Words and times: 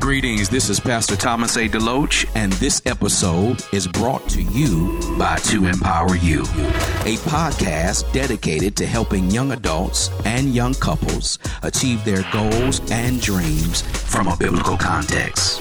Greetings, 0.00 0.48
this 0.48 0.70
is 0.70 0.80
Pastor 0.80 1.14
Thomas 1.14 1.56
A. 1.56 1.68
DeLoach, 1.68 2.24
and 2.34 2.54
this 2.54 2.80
episode 2.86 3.62
is 3.70 3.86
brought 3.86 4.26
to 4.30 4.40
you 4.40 4.98
by 5.18 5.36
To 5.36 5.66
Empower 5.66 6.16
You, 6.16 6.40
a 6.40 7.18
podcast 7.28 8.10
dedicated 8.10 8.76
to 8.76 8.86
helping 8.86 9.30
young 9.30 9.52
adults 9.52 10.10
and 10.24 10.54
young 10.54 10.72
couples 10.72 11.38
achieve 11.62 12.02
their 12.06 12.24
goals 12.32 12.80
and 12.90 13.20
dreams 13.20 13.82
from 13.82 14.28
a 14.28 14.36
biblical 14.38 14.78
context. 14.78 15.60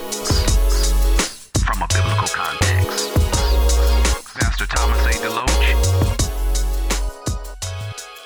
From 1.66 1.82
a 1.82 1.88
biblical 1.94 2.30
context. 2.30 3.14
Pastor 4.36 4.66
Thomas 4.68 5.06
A. 5.06 5.12
DeLoach. 5.20 5.76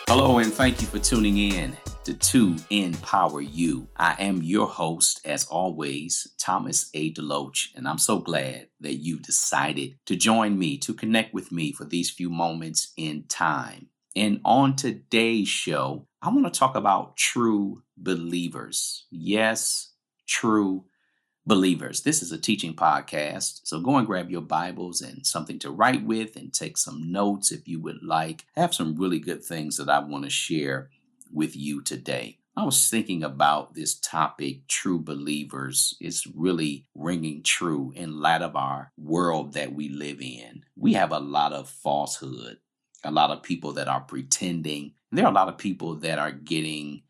Hello, 0.07 0.37
and 0.37 0.53
thank 0.53 0.79
you 0.79 0.87
for 0.87 0.99
tuning 0.99 1.39
in 1.39 1.75
to 2.05 2.13
To 2.13 2.57
Empower 2.69 3.39
You. 3.39 3.87
I 3.95 4.15
am 4.19 4.43
your 4.43 4.67
host, 4.67 5.21
as 5.25 5.45
always, 5.45 6.27
Thomas 6.37 6.89
A. 6.93 7.13
DeLoach, 7.13 7.69
and 7.75 7.87
I'm 7.87 7.97
so 7.97 8.19
glad 8.19 8.67
that 8.81 8.95
you 8.95 9.19
decided 9.19 9.97
to 10.07 10.17
join 10.17 10.59
me, 10.59 10.77
to 10.79 10.93
connect 10.93 11.33
with 11.33 11.51
me 11.51 11.71
for 11.71 11.85
these 11.85 12.11
few 12.11 12.29
moments 12.29 12.91
in 12.97 13.23
time. 13.29 13.87
And 14.17 14.41
on 14.43 14.75
today's 14.75 15.47
show, 15.47 16.07
I 16.21 16.27
want 16.27 16.53
to 16.53 16.59
talk 16.59 16.75
about 16.75 17.15
true 17.15 17.83
believers. 17.95 19.05
Yes, 19.09 19.93
true 20.27 20.83
believers. 21.45 22.01
This 22.01 22.21
is 22.21 22.33
a 22.33 22.37
teaching 22.37 22.73
podcast, 22.73 23.61
so 23.63 23.79
go 23.79 23.95
and 23.95 24.07
grab 24.07 24.29
your 24.29 24.41
Bibles 24.41 25.01
and 25.01 25.25
something 25.25 25.57
to 25.59 25.71
write 25.71 26.05
with 26.05 26.35
and 26.35 26.53
take 26.53 26.77
some 26.77 27.11
notes 27.11 27.51
if 27.51 27.65
you 27.65 27.79
would 27.79 28.03
like. 28.03 28.45
I 28.57 28.61
have 28.61 28.73
some 28.73 28.95
really 28.95 29.19
good 29.19 29.43
things 29.43 29.77
that 29.77 29.89
I 29.89 29.99
want 29.99 30.25
to 30.25 30.29
share 30.29 30.89
with 31.33 31.55
you 31.55 31.81
today. 31.81 32.37
I 32.55 32.63
was 32.65 32.87
thinking 32.87 33.23
about 33.23 33.73
this 33.73 33.97
topic, 33.99 34.67
true 34.67 34.99
believers. 34.99 35.95
It's 35.99 36.27
really 36.27 36.85
ringing 36.93 37.41
true 37.41 37.91
in 37.95 38.19
light 38.19 38.43
of 38.43 38.55
our 38.55 38.91
world 38.95 39.53
that 39.53 39.73
we 39.73 39.89
live 39.89 40.21
in. 40.21 40.63
We 40.75 40.93
have 40.93 41.11
a 41.11 41.19
lot 41.19 41.51
of 41.51 41.67
falsehood, 41.67 42.57
a 43.03 43.09
lot 43.09 43.31
of 43.31 43.41
people 43.41 43.73
that 43.73 43.87
are 43.87 44.01
pretending. 44.01 44.93
There 45.11 45.25
are 45.25 45.31
a 45.31 45.35
lot 45.35 45.49
of 45.49 45.57
people 45.57 45.95
that 45.95 46.19
are 46.19 46.31
getting 46.31 47.01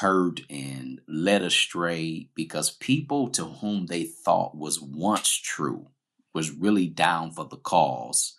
hurt 0.00 0.40
and 0.50 1.00
led 1.08 1.40
astray 1.40 2.28
because 2.34 2.70
people 2.70 3.30
to 3.30 3.44
whom 3.44 3.86
they 3.86 4.04
thought 4.04 4.56
was 4.56 4.80
once 4.80 5.30
true, 5.30 5.88
was 6.34 6.50
really 6.50 6.88
down 6.88 7.30
for 7.30 7.46
the 7.46 7.56
cause, 7.56 8.36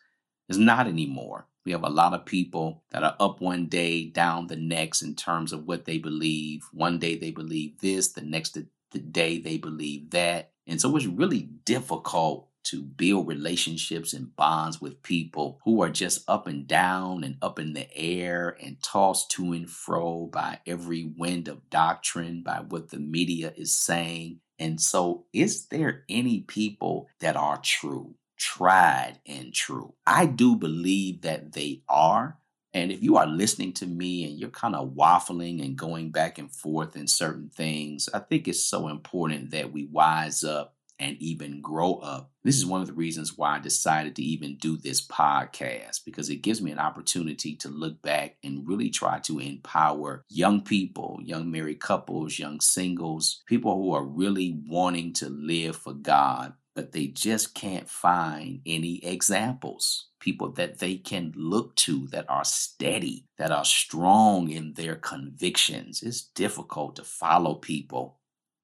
is 0.48 0.60
not 0.60 0.86
anymore. 0.86 1.48
We 1.66 1.72
have 1.72 1.84
a 1.84 1.90
lot 1.90 2.14
of 2.14 2.26
people 2.26 2.84
that 2.92 3.04
are 3.04 3.16
up 3.20 3.42
one 3.42 3.66
day, 3.66 4.06
down 4.06 4.48
the 4.48 4.56
next 4.56 5.02
in 5.02 5.16
terms 5.16 5.52
of 5.52 5.66
what 5.66 5.86
they 5.86 5.98
believe. 5.98 6.62
One 6.72 7.00
day 7.00 7.16
they 7.16 7.32
believe 7.32 7.80
this, 7.80 8.12
the 8.12 8.22
next 8.22 8.58
the 8.92 9.00
day 9.00 9.40
they 9.40 9.58
believe 9.58 10.12
that. 10.12 10.52
And 10.68 10.80
so 10.80 10.96
it's 10.96 11.06
really 11.06 11.42
difficult 11.66 12.50
to 12.66 12.82
build 12.82 13.28
relationships 13.28 14.14
and 14.14 14.36
bonds 14.36 14.82
with 14.82 15.04
people 15.04 15.60
who 15.64 15.82
are 15.84 15.90
just 15.90 16.28
up 16.28 16.48
and 16.48 16.68
down 16.68 17.24
and 17.24 17.38
up 17.42 17.60
in 17.60 17.74
the 17.74 17.88
air 17.96 18.58
and 18.62 18.82
tossed 18.82 19.30
to 19.32 19.54
and 19.54 19.70
fro 19.70 20.28
by 20.32 20.60
every 20.66 21.12
wind 21.18 21.48
of 21.48 21.70
doctrine, 21.70 22.42
by 22.42 22.64
what 22.68 22.90
the 22.90 22.98
media 22.98 23.54
is 23.56 23.76
saying. 23.76 24.40
And 24.58 24.82
so, 24.82 25.26
is 25.34 25.68
there 25.68 26.06
any 26.10 26.42
people 26.42 27.08
that 27.20 27.36
are 27.36 27.60
true? 27.62 28.16
Tried 28.38 29.20
and 29.26 29.54
true. 29.54 29.94
I 30.06 30.26
do 30.26 30.56
believe 30.56 31.22
that 31.22 31.54
they 31.54 31.82
are. 31.88 32.38
And 32.74 32.92
if 32.92 33.02
you 33.02 33.16
are 33.16 33.28
listening 33.28 33.72
to 33.74 33.86
me 33.86 34.26
and 34.26 34.38
you're 34.38 34.50
kind 34.50 34.76
of 34.76 34.96
waffling 34.96 35.64
and 35.64 35.78
going 35.78 36.12
back 36.12 36.38
and 36.38 36.54
forth 36.54 36.96
in 36.96 37.08
certain 37.08 37.50
things, 37.50 38.10
I 38.14 38.20
think 38.20 38.48
it's 38.48 38.66
so 38.66 38.90
important 38.90 39.52
that 39.52 39.72
we 39.72 39.86
wise 39.86 40.44
up 40.44 40.76
and 41.00 41.18
even 41.20 41.62
grow 41.62 41.96
up. 41.96 42.32
This 42.44 42.58
is 42.58 42.66
one 42.66 42.82
of 42.82 42.88
the 42.88 42.94
reasons 42.94 43.38
why 43.38 43.56
I 43.56 43.60
decided 43.60 44.16
to 44.16 44.24
even 44.24 44.58
do 44.58 44.78
this 44.78 45.06
podcast 45.06 46.06
because 46.06 46.30
it 46.30 46.38
gives 46.38 46.62
me 46.62 46.72
an 46.72 46.80
opportunity 46.80 47.56
to 47.58 47.70
look 47.70 48.02
back 48.02 48.38
and 48.44 48.68
really 48.68 48.90
try 48.90 49.20
to 49.20 49.40
empower 49.40 50.24
young 50.30 50.62
people, 50.62 51.20
young 51.24 51.52
married 51.52 51.80
couples, 51.80 52.40
young 52.40 52.62
singles, 52.62 53.42
people 53.46 53.76
who 53.76 53.94
are 53.94 54.06
really 54.06 54.60
wanting 54.68 55.14
to 55.14 55.30
live 55.30 55.76
for 55.76 55.94
God 55.94 56.54
but 56.76 56.92
they 56.92 57.08
just 57.08 57.56
can't 57.56 57.90
find 57.90 58.62
any 58.66 59.04
examples. 59.04 60.10
People 60.20 60.52
that 60.52 60.80
they 60.80 60.98
can 60.98 61.34
look 61.36 61.76
to 61.78 62.08
that 62.08 62.26
are 62.30 62.44
steady, 62.44 63.26
that 63.38 63.52
are 63.52 63.66
strong 63.66 64.50
in 64.50 64.74
their 64.74 64.96
convictions. 64.96 66.04
It's 66.04 66.22
difficult 66.22 66.98
to 66.98 67.04
follow 67.04 67.56
people 67.56 68.20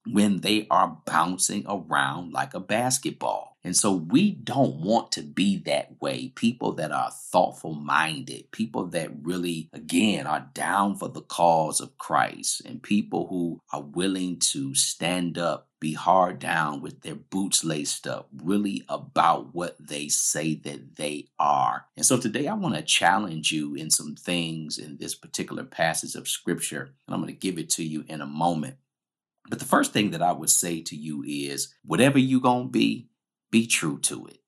when 0.05 0.41
they 0.41 0.67
are 0.69 0.97
bouncing 1.05 1.65
around 1.67 2.33
like 2.33 2.53
a 2.53 2.59
basketball. 2.59 3.50
And 3.63 3.77
so 3.77 3.93
we 3.93 4.31
don't 4.31 4.77
want 4.77 5.11
to 5.13 5.21
be 5.21 5.57
that 5.65 6.01
way. 6.01 6.29
People 6.29 6.73
that 6.73 6.91
are 6.91 7.11
thoughtful 7.11 7.73
minded, 7.73 8.51
people 8.51 8.87
that 8.87 9.11
really, 9.21 9.69
again, 9.71 10.25
are 10.25 10.49
down 10.53 10.95
for 10.95 11.09
the 11.09 11.21
cause 11.21 11.79
of 11.79 11.97
Christ, 11.97 12.61
and 12.65 12.81
people 12.81 13.27
who 13.27 13.61
are 13.71 13.83
willing 13.83 14.39
to 14.51 14.73
stand 14.73 15.37
up, 15.37 15.67
be 15.79 15.93
hard 15.93 16.37
down 16.37 16.81
with 16.81 17.01
their 17.01 17.15
boots 17.15 17.63
laced 17.63 18.05
up, 18.05 18.29
really 18.43 18.83
about 18.87 19.53
what 19.53 19.75
they 19.79 20.07
say 20.07 20.53
that 20.55 20.95
they 20.95 21.27
are. 21.39 21.85
And 21.97 22.05
so 22.05 22.19
today 22.19 22.47
I 22.47 22.53
want 22.53 22.75
to 22.75 22.83
challenge 22.83 23.51
you 23.51 23.73
in 23.73 23.89
some 23.89 24.15
things 24.15 24.77
in 24.77 24.97
this 24.97 25.15
particular 25.15 25.63
passage 25.63 26.15
of 26.15 26.27
scripture, 26.27 26.93
and 27.07 27.15
I'm 27.15 27.21
going 27.21 27.33
to 27.33 27.39
give 27.39 27.57
it 27.57 27.69
to 27.71 27.83
you 27.83 28.05
in 28.07 28.21
a 28.21 28.27
moment. 28.27 28.75
But 29.49 29.57
the 29.59 29.65
first 29.65 29.91
thing 29.91 30.11
that 30.11 30.21
I 30.21 30.31
would 30.31 30.51
say 30.51 30.81
to 30.81 30.95
you 30.95 31.23
is 31.25 31.73
whatever 31.83 32.19
you're 32.19 32.41
going 32.41 32.67
to 32.67 32.71
be, 32.71 33.09
be 33.51 33.67
true 33.67 33.99
to 33.99 34.25
it. 34.27 34.39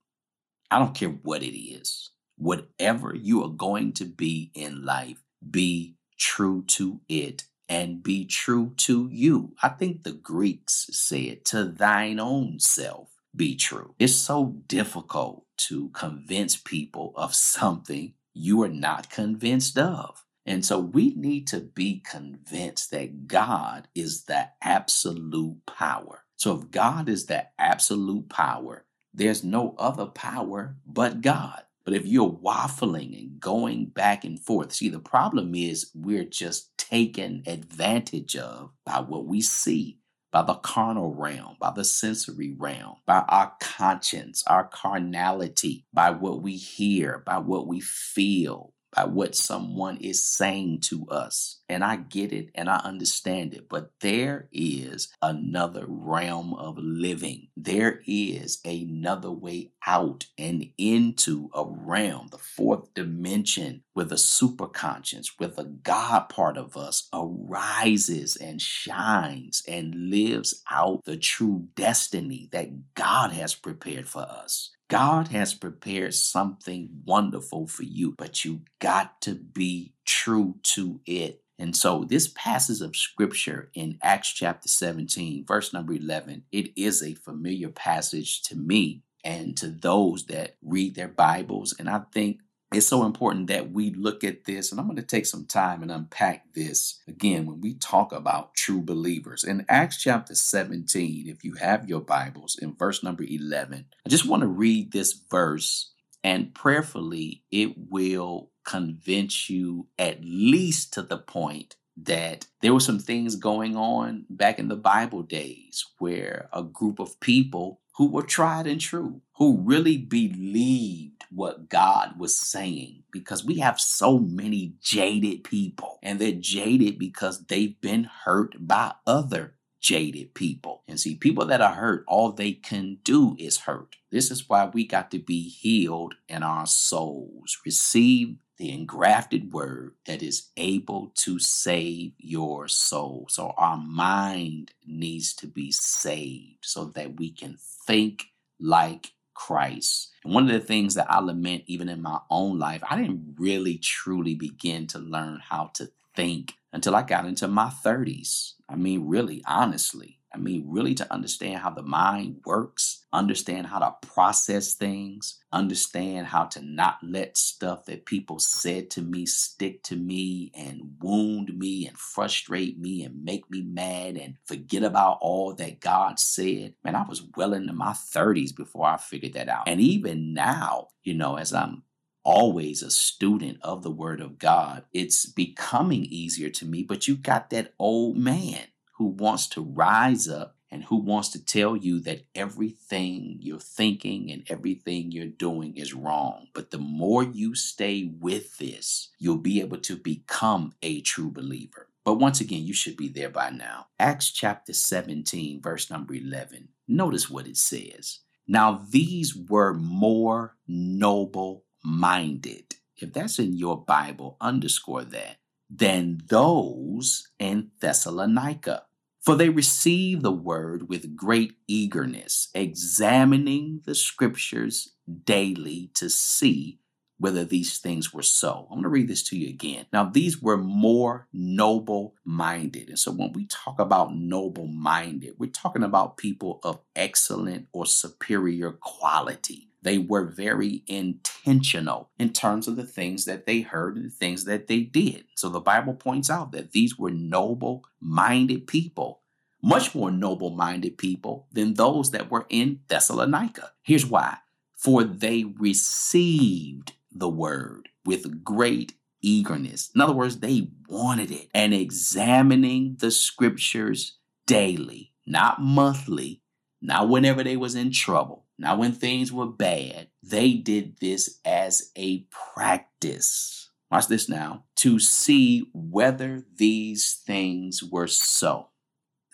I 0.71 0.79
don't 0.79 0.95
care 0.95 1.09
what 1.09 1.43
it 1.43 1.57
is. 1.57 2.11
Whatever 2.37 3.15
you 3.15 3.43
are 3.43 3.49
going 3.49 3.93
to 3.93 4.05
be 4.05 4.51
in 4.55 4.83
life, 4.83 5.21
be 5.49 5.95
true 6.17 6.63
to 6.67 7.01
it 7.07 7.43
and 7.69 8.03
be 8.03 8.25
true 8.25 8.73
to 8.77 9.07
you. 9.11 9.55
I 9.61 9.69
think 9.69 10.03
the 10.03 10.13
Greeks 10.13 10.87
said, 10.91 11.45
to 11.45 11.65
thine 11.65 12.19
own 12.19 12.59
self 12.59 13.09
be 13.35 13.55
true. 13.55 13.95
It's 13.99 14.15
so 14.15 14.57
difficult 14.67 15.45
to 15.57 15.89
convince 15.89 16.55
people 16.55 17.13
of 17.15 17.33
something 17.33 18.13
you 18.33 18.61
are 18.63 18.69
not 18.69 19.09
convinced 19.09 19.77
of. 19.77 20.23
And 20.45 20.65
so 20.65 20.79
we 20.79 21.15
need 21.15 21.47
to 21.47 21.59
be 21.61 21.99
convinced 21.99 22.91
that 22.91 23.27
God 23.27 23.87
is 23.95 24.25
the 24.25 24.49
absolute 24.61 25.65
power. 25.65 26.23
So 26.35 26.59
if 26.59 26.71
God 26.71 27.07
is 27.09 27.25
the 27.25 27.47
absolute 27.57 28.29
power, 28.29 28.85
there's 29.13 29.43
no 29.43 29.75
other 29.77 30.05
power 30.07 30.77
but 30.85 31.21
God. 31.21 31.63
But 31.85 31.93
if 31.93 32.05
you're 32.05 32.31
waffling 32.31 33.19
and 33.19 33.39
going 33.39 33.87
back 33.87 34.23
and 34.23 34.39
forth, 34.39 34.71
see, 34.73 34.89
the 34.89 34.99
problem 34.99 35.53
is 35.53 35.91
we're 35.93 36.23
just 36.23 36.77
taken 36.77 37.43
advantage 37.45 38.37
of 38.37 38.71
by 38.85 39.01
what 39.01 39.25
we 39.25 39.41
see, 39.41 39.99
by 40.31 40.43
the 40.43 40.55
carnal 40.55 41.13
realm, 41.13 41.57
by 41.59 41.71
the 41.75 41.83
sensory 41.83 42.55
realm, 42.57 42.95
by 43.05 43.19
our 43.27 43.53
conscience, 43.59 44.43
our 44.47 44.65
carnality, 44.65 45.85
by 45.93 46.11
what 46.11 46.41
we 46.41 46.55
hear, 46.55 47.21
by 47.25 47.37
what 47.37 47.67
we 47.67 47.81
feel, 47.81 48.72
by 48.93 49.05
what 49.05 49.35
someone 49.35 49.97
is 49.97 50.23
saying 50.23 50.81
to 50.81 51.07
us. 51.09 51.59
And 51.67 51.83
I 51.83 51.95
get 51.95 52.31
it 52.31 52.49
and 52.53 52.69
I 52.69 52.77
understand 52.77 53.53
it, 53.53 53.67
but 53.69 53.91
there 54.01 54.47
is 54.51 55.09
another 55.21 55.85
realm 55.87 56.53
of 56.53 56.77
living. 56.77 57.47
There 57.57 58.01
is 58.05 58.59
another 58.63 59.31
way 59.31 59.71
out 59.87 60.27
and 60.37 60.69
into 60.77 61.49
a 61.53 61.65
realm, 61.65 62.27
the 62.31 62.37
fourth 62.37 62.93
dimension, 62.93 63.83
where 63.93 64.05
the 64.05 64.15
superconscious, 64.15 65.27
where 65.37 65.49
the 65.49 65.65
God 65.65 66.29
part 66.29 66.57
of 66.57 66.77
us 66.77 67.07
arises 67.13 68.35
and 68.35 68.61
shines 68.61 69.63
and 69.67 70.09
lives 70.09 70.61
out 70.69 71.03
the 71.05 71.17
true 71.17 71.67
destiny 71.75 72.49
that 72.51 72.93
God 72.93 73.31
has 73.31 73.55
prepared 73.55 74.07
for 74.07 74.21
us. 74.21 74.71
God 74.93 75.29
has 75.29 75.55
prepared 75.55 76.13
something 76.13 76.87
wonderful 77.03 77.65
for 77.65 77.81
you, 77.81 78.13
but 78.15 78.45
you 78.45 78.61
got 78.79 79.19
to 79.21 79.33
be 79.33 79.95
true 80.05 80.59
to 80.61 81.01
it. 81.07 81.41
And 81.57 81.75
so, 81.75 82.03
this 82.03 82.31
passage 82.35 82.79
of 82.79 82.95
scripture 82.95 83.71
in 83.73 83.97
Acts 84.03 84.31
chapter 84.31 84.67
17, 84.67 85.45
verse 85.47 85.73
number 85.73 85.93
11, 85.93 86.43
it 86.51 86.73
is 86.75 87.01
a 87.01 87.15
familiar 87.15 87.69
passage 87.69 88.43
to 88.43 88.55
me 88.55 89.01
and 89.23 89.57
to 89.57 89.69
those 89.69 90.27
that 90.27 90.57
read 90.61 90.93
their 90.93 91.07
Bibles. 91.07 91.73
And 91.79 91.89
I 91.89 92.01
think 92.13 92.41
it's 92.73 92.87
so 92.87 93.05
important 93.05 93.47
that 93.47 93.71
we 93.71 93.91
look 93.91 94.23
at 94.23 94.45
this, 94.45 94.71
and 94.71 94.79
I'm 94.79 94.87
going 94.87 94.97
to 94.97 95.03
take 95.03 95.25
some 95.25 95.45
time 95.45 95.81
and 95.81 95.91
unpack 95.91 96.53
this 96.53 96.99
again 97.07 97.45
when 97.45 97.61
we 97.61 97.75
talk 97.75 98.11
about 98.11 98.55
true 98.55 98.81
believers. 98.81 99.43
In 99.43 99.65
Acts 99.69 100.01
chapter 100.01 100.35
17, 100.35 101.27
if 101.27 101.43
you 101.43 101.55
have 101.55 101.87
your 101.87 102.01
Bibles, 102.01 102.57
in 102.61 102.75
verse 102.75 103.03
number 103.03 103.23
11, 103.23 103.85
I 104.05 104.09
just 104.09 104.27
want 104.27 104.41
to 104.41 104.47
read 104.47 104.91
this 104.91 105.13
verse, 105.13 105.91
and 106.23 106.53
prayerfully, 106.53 107.43
it 107.51 107.73
will 107.77 108.51
convince 108.65 109.49
you 109.49 109.87
at 109.99 110.19
least 110.23 110.93
to 110.93 111.01
the 111.01 111.17
point 111.17 111.75
that 111.95 112.47
there 112.61 112.73
were 112.73 112.79
some 112.79 112.99
things 112.99 113.35
going 113.35 113.75
on 113.75 114.25
back 114.29 114.57
in 114.57 114.67
the 114.67 114.75
Bible 114.75 115.21
days 115.21 115.85
where 115.99 116.49
a 116.51 116.63
group 116.63 116.99
of 116.99 117.19
people 117.19 117.81
who 117.95 118.09
were 118.09 118.23
tried 118.23 118.67
and 118.67 118.81
true, 118.81 119.21
who 119.37 119.57
really 119.57 119.97
believed 119.97 121.25
what 121.29 121.69
God 121.69 122.17
was 122.17 122.37
saying, 122.37 123.03
because 123.11 123.45
we 123.45 123.59
have 123.59 123.79
so 123.79 124.19
many 124.19 124.73
jaded 124.81 125.43
people, 125.43 125.99
and 126.01 126.19
they're 126.19 126.31
jaded 126.31 126.97
because 126.99 127.45
they've 127.45 127.79
been 127.81 128.09
hurt 128.25 128.55
by 128.59 128.93
other 129.05 129.55
jaded 129.79 130.33
people. 130.33 130.81
And 130.87 130.99
see, 130.99 131.15
people 131.15 131.45
that 131.47 131.61
are 131.61 131.73
hurt, 131.73 132.05
all 132.07 132.31
they 132.31 132.53
can 132.53 132.99
do 133.03 133.35
is 133.37 133.59
hurt. 133.59 133.97
This 134.11 134.31
is 134.31 134.47
why 134.47 134.65
we 134.65 134.87
got 134.87 135.11
to 135.11 135.19
be 135.19 135.49
healed 135.49 136.15
in 136.29 136.41
our 136.41 136.65
souls. 136.65 137.59
Receive 137.65 138.37
the 138.57 138.71
engrafted 138.71 139.51
word 139.51 139.93
that 140.05 140.21
is 140.21 140.49
able 140.57 141.11
to 141.15 141.39
save 141.39 142.13
your 142.17 142.67
soul. 142.67 143.25
So 143.29 143.53
our 143.57 143.77
mind 143.77 144.71
needs 144.85 145.33
to 145.35 145.47
be 145.47 145.71
saved 145.71 146.59
so 146.61 146.85
that 146.85 147.17
we 147.17 147.31
can 147.31 147.57
think 147.87 148.25
like 148.59 149.11
Christ. 149.33 150.11
And 150.23 150.33
one 150.33 150.43
of 150.43 150.53
the 150.53 150.65
things 150.65 150.93
that 150.95 151.09
I 151.09 151.19
lament, 151.19 151.63
even 151.67 151.89
in 151.89 152.01
my 152.01 152.19
own 152.29 152.59
life, 152.59 152.83
I 152.89 152.95
didn't 152.95 153.35
really 153.37 153.77
truly 153.77 154.35
begin 154.35 154.87
to 154.87 154.99
learn 154.99 155.41
how 155.43 155.71
to 155.75 155.89
think 156.15 156.53
until 156.71 156.95
I 156.95 157.01
got 157.01 157.25
into 157.25 157.47
my 157.47 157.69
30s. 157.83 158.53
I 158.69 158.75
mean, 158.75 159.07
really, 159.07 159.43
honestly. 159.47 160.19
I 160.33 160.39
mean, 160.39 160.65
really 160.67 160.95
to 160.95 161.13
understand 161.13 161.59
how 161.59 161.69
the 161.69 161.83
mind 161.83 162.41
works, 162.45 163.05
understand 163.13 163.67
how 163.67 163.79
to 163.79 164.07
process 164.07 164.73
things, 164.73 165.39
understand 165.51 166.27
how 166.27 166.45
to 166.45 166.61
not 166.61 166.97
let 167.03 167.37
stuff 167.37 167.85
that 167.85 168.05
people 168.05 168.39
said 168.39 168.89
to 168.91 169.01
me 169.01 169.27
stick 169.27 169.83
to 169.83 169.95
me 169.95 170.51
and 170.55 170.95
wound 170.99 171.57
me 171.57 171.85
and 171.85 171.97
frustrate 171.97 172.79
me 172.79 173.03
and 173.03 173.23
make 173.23 173.49
me 173.51 173.61
mad 173.61 174.17
and 174.17 174.35
forget 174.45 174.83
about 174.83 175.19
all 175.21 175.53
that 175.53 175.79
God 175.79 176.19
said. 176.19 176.73
Man, 176.83 176.95
I 176.95 177.03
was 177.03 177.23
well 177.35 177.53
into 177.53 177.73
my 177.73 177.91
30s 177.91 178.55
before 178.55 178.87
I 178.87 178.97
figured 178.97 179.33
that 179.33 179.49
out. 179.49 179.67
And 179.67 179.79
even 179.79 180.33
now, 180.33 180.89
you 181.03 181.13
know, 181.13 181.37
as 181.37 181.53
I'm 181.53 181.83
always 182.23 182.81
a 182.81 182.89
student 182.89 183.59
of 183.61 183.83
the 183.83 183.91
Word 183.91 184.21
of 184.21 184.39
God, 184.39 184.85
it's 184.93 185.25
becoming 185.25 186.05
easier 186.05 186.49
to 186.49 186.65
me, 186.65 186.81
but 186.81 187.07
you 187.07 187.15
got 187.15 187.49
that 187.51 187.73
old 187.77 188.17
man 188.17 188.61
who 188.97 189.05
wants 189.05 189.47
to 189.49 189.61
rise 189.61 190.27
up 190.27 190.55
and 190.73 190.85
who 190.85 190.97
wants 190.97 191.29
to 191.29 191.45
tell 191.45 191.75
you 191.75 191.99
that 191.99 192.25
everything 192.33 193.37
you're 193.39 193.59
thinking 193.59 194.31
and 194.31 194.43
everything 194.49 195.11
you're 195.11 195.27
doing 195.27 195.77
is 195.77 195.93
wrong. 195.93 196.47
But 196.53 196.71
the 196.71 196.79
more 196.79 197.23
you 197.23 197.53
stay 197.53 198.11
with 198.19 198.57
this, 198.57 199.09
you'll 199.19 199.37
be 199.37 199.61
able 199.61 199.77
to 199.77 199.95
become 199.95 200.73
a 200.81 201.01
true 201.01 201.29
believer. 201.29 201.89
But 202.03 202.15
once 202.15 202.41
again, 202.41 202.63
you 202.63 202.73
should 202.73 202.97
be 202.97 203.07
there 203.07 203.29
by 203.29 203.51
now. 203.51 203.87
Acts 203.99 204.31
chapter 204.31 204.73
17, 204.73 205.61
verse 205.61 205.91
number 205.91 206.15
11. 206.15 206.69
Notice 206.87 207.29
what 207.29 207.47
it 207.47 207.57
says. 207.57 208.19
Now, 208.47 208.83
these 208.89 209.35
were 209.35 209.73
more 209.73 210.57
noble 210.67 211.65
minded. 211.83 212.75
If 212.97 213.13
that's 213.13 213.39
in 213.39 213.53
your 213.53 213.83
Bible, 213.83 214.37
underscore 214.41 215.03
that 215.03 215.37
than 215.75 216.21
those 216.27 217.27
in 217.39 217.71
Thessalonica. 217.79 218.83
For 219.21 219.35
they 219.35 219.49
received 219.49 220.21
the 220.21 220.31
word 220.31 220.89
with 220.89 221.15
great 221.15 221.53
eagerness, 221.67 222.49
examining 222.53 223.81
the 223.85 223.95
scriptures 223.95 224.93
daily 225.25 225.89
to 225.95 226.09
see 226.09 226.79
whether 227.17 227.45
these 227.45 227.77
things 227.77 228.13
were 228.13 228.21
so. 228.21 228.67
I'm 228.69 228.75
going 228.75 228.83
to 228.83 228.89
read 228.89 229.07
this 229.07 229.23
to 229.29 229.37
you 229.37 229.47
again. 229.47 229.85
Now, 229.93 230.03
these 230.03 230.41
were 230.41 230.57
more 230.57 231.29
noble 231.31 232.15
minded. 232.25 232.89
And 232.89 232.99
so, 232.99 233.13
when 233.13 233.31
we 233.31 233.45
talk 233.45 233.79
about 233.79 234.13
noble 234.13 234.67
minded, 234.67 235.35
we're 235.37 235.49
talking 235.49 235.83
about 235.83 236.17
people 236.17 236.59
of 236.63 236.79
excellent 236.93 237.67
or 237.71 237.85
superior 237.85 238.71
quality. 238.73 239.69
They 239.83 239.97
were 239.97 240.25
very 240.25 240.83
intentional 240.87 242.09
in 242.17 242.31
terms 242.31 242.67
of 242.67 242.75
the 242.75 242.85
things 242.85 243.25
that 243.25 243.45
they 243.45 243.61
heard 243.61 243.97
and 243.97 244.05
the 244.05 244.09
things 244.09 244.45
that 244.45 244.67
they 244.67 244.79
did. 244.81 245.25
So 245.35 245.49
the 245.49 245.59
Bible 245.59 245.93
points 245.93 246.29
out 246.29 246.51
that 246.53 246.71
these 246.71 246.97
were 246.97 247.11
noble 247.11 247.83
minded 247.99 248.65
people, 248.65 249.21
much 249.61 249.93
more 249.93 250.09
noble 250.09 250.51
minded 250.51 250.97
people 250.97 251.47
than 251.51 251.73
those 251.73 252.11
that 252.11 252.31
were 252.31 252.45
in 252.49 252.79
Thessalonica. 252.87 253.71
Here's 253.83 254.05
why 254.05 254.37
for 254.83 255.05
they 255.05 255.45
received 255.45 256.91
the 257.09 257.29
word 257.29 257.87
with 258.03 258.43
great 258.43 258.93
eagerness. 259.21 259.89
In 259.95 260.01
other 260.01 260.11
words, 260.11 260.39
they 260.39 260.67
wanted 260.89 261.31
it 261.31 261.47
and 261.53 261.73
examining 261.73 262.97
the 262.99 263.09
scriptures 263.09 264.17
daily, 264.45 265.13
not 265.25 265.61
monthly, 265.61 266.41
not 266.81 267.07
whenever 267.07 267.45
they 267.45 267.55
was 267.55 267.75
in 267.75 267.93
trouble 267.93 268.42
now, 268.63 268.77
when 268.77 268.93
things 268.93 269.31
were 269.31 269.45
bad, 269.45 270.07
they 270.23 270.53
did 270.53 270.97
this 270.99 271.39
as 271.43 271.91
a 271.97 272.25
practice. 272.55 273.69
Watch 273.91 274.07
this 274.07 274.29
now 274.29 274.63
to 274.77 274.99
see 274.99 275.69
whether 275.73 276.43
these 276.55 277.21
things 277.25 277.83
were 277.83 278.07
so. 278.07 278.69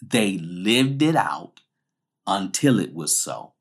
They 0.02 0.38
lived 0.40 1.02
it 1.02 1.16
out 1.16 1.62
until 2.26 2.80
it 2.80 2.94
was 2.94 3.16
so. 3.16 3.54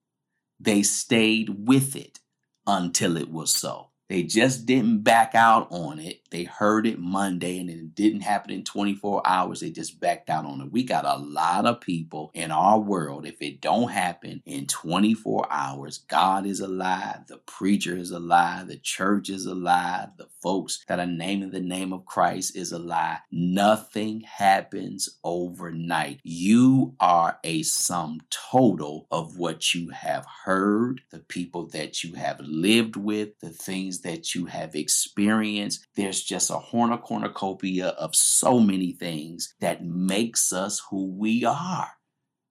They 0.59 0.83
stayed 0.83 1.69
with 1.69 1.95
it 1.95 2.19
until 2.67 3.17
it 3.17 3.31
was 3.31 3.55
so. 3.55 3.91
They 4.09 4.23
just 4.23 4.65
didn't 4.65 5.03
back 5.03 5.35
out 5.35 5.69
on 5.71 6.01
it. 6.01 6.21
They 6.31 6.45
heard 6.45 6.87
it 6.87 6.99
Monday 6.99 7.59
and 7.59 7.71
it 7.71 7.95
didn't 7.95 8.21
happen 8.21 8.51
in 8.51 8.65
24 8.65 9.23
hours. 9.27 9.61
They 9.61 9.71
just 9.71 10.01
backed 10.01 10.31
out 10.31 10.45
on 10.45 10.61
it. 10.61 10.73
We 10.73 10.83
got 10.85 11.05
a 11.05 11.17
lot 11.17 11.67
of 11.67 11.81
people 11.81 12.31
in 12.35 12.51
our 12.51 12.79
world. 12.79 13.27
If 13.27 13.41
it 13.41 13.61
don't 13.61 13.91
happen 13.91 14.43
in 14.45 14.67
24 14.67 15.47
hours, 15.51 15.99
God 15.99 16.47
is 16.47 16.61
alive, 16.61 17.27
the 17.29 17.39
preacher 17.39 17.97
is 17.97 18.11
alive, 18.11 18.69
the 18.69 18.77
church 18.77 19.31
is 19.31 19.47
alive, 19.47 20.09
the 20.17 20.29
folks 20.43 20.85
that 20.89 20.99
are 20.99 21.07
naming 21.07 21.51
the 21.51 21.61
name 21.61 21.93
of 21.93 22.07
Christ 22.07 22.57
is 22.57 22.73
alive. 22.73 23.19
Nothing 23.31 24.21
happens 24.21 25.09
overnight. 25.25 26.21
You 26.23 26.95
are 27.01 27.39
a 27.45 27.63
sum 27.63 28.21
total 28.31 29.07
of 29.11 29.39
what 29.39 29.75
you 29.75 29.91
have 29.91 30.27
heard, 30.45 31.03
the 31.11 31.21
people 31.21 31.67
that 31.69 32.03
you 32.05 32.15
have 32.15 32.41
lived 32.41 32.97
with, 32.97 33.39
the 33.41 33.51
things 33.51 34.01
that 34.01 34.35
you 34.35 34.47
have 34.47 34.75
experienced. 34.75 35.87
There's 35.97 36.18
just 36.23 36.51
a 36.51 36.59
horn 36.59 36.93
of 36.93 37.03
cornucopia 37.03 37.89
of 37.89 38.15
so 38.15 38.59
many 38.59 38.93
things 38.93 39.55
that 39.61 39.85
makes 39.85 40.53
us 40.53 40.83
who 40.91 41.07
we 41.07 41.45
are. 41.45 41.93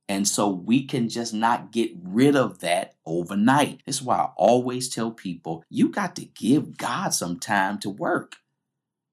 And 0.09 0.27
so 0.27 0.49
we 0.49 0.85
can 0.85 1.09
just 1.09 1.33
not 1.33 1.71
get 1.71 1.91
rid 2.01 2.35
of 2.35 2.59
that 2.59 2.95
overnight. 3.05 3.81
That's 3.85 4.01
why 4.01 4.17
I 4.17 4.29
always 4.37 4.87
tell 4.87 5.11
people 5.11 5.63
you 5.69 5.89
got 5.89 6.15
to 6.15 6.25
give 6.25 6.77
God 6.77 7.13
some 7.13 7.39
time 7.39 7.77
to 7.79 7.89
work. 7.89 8.37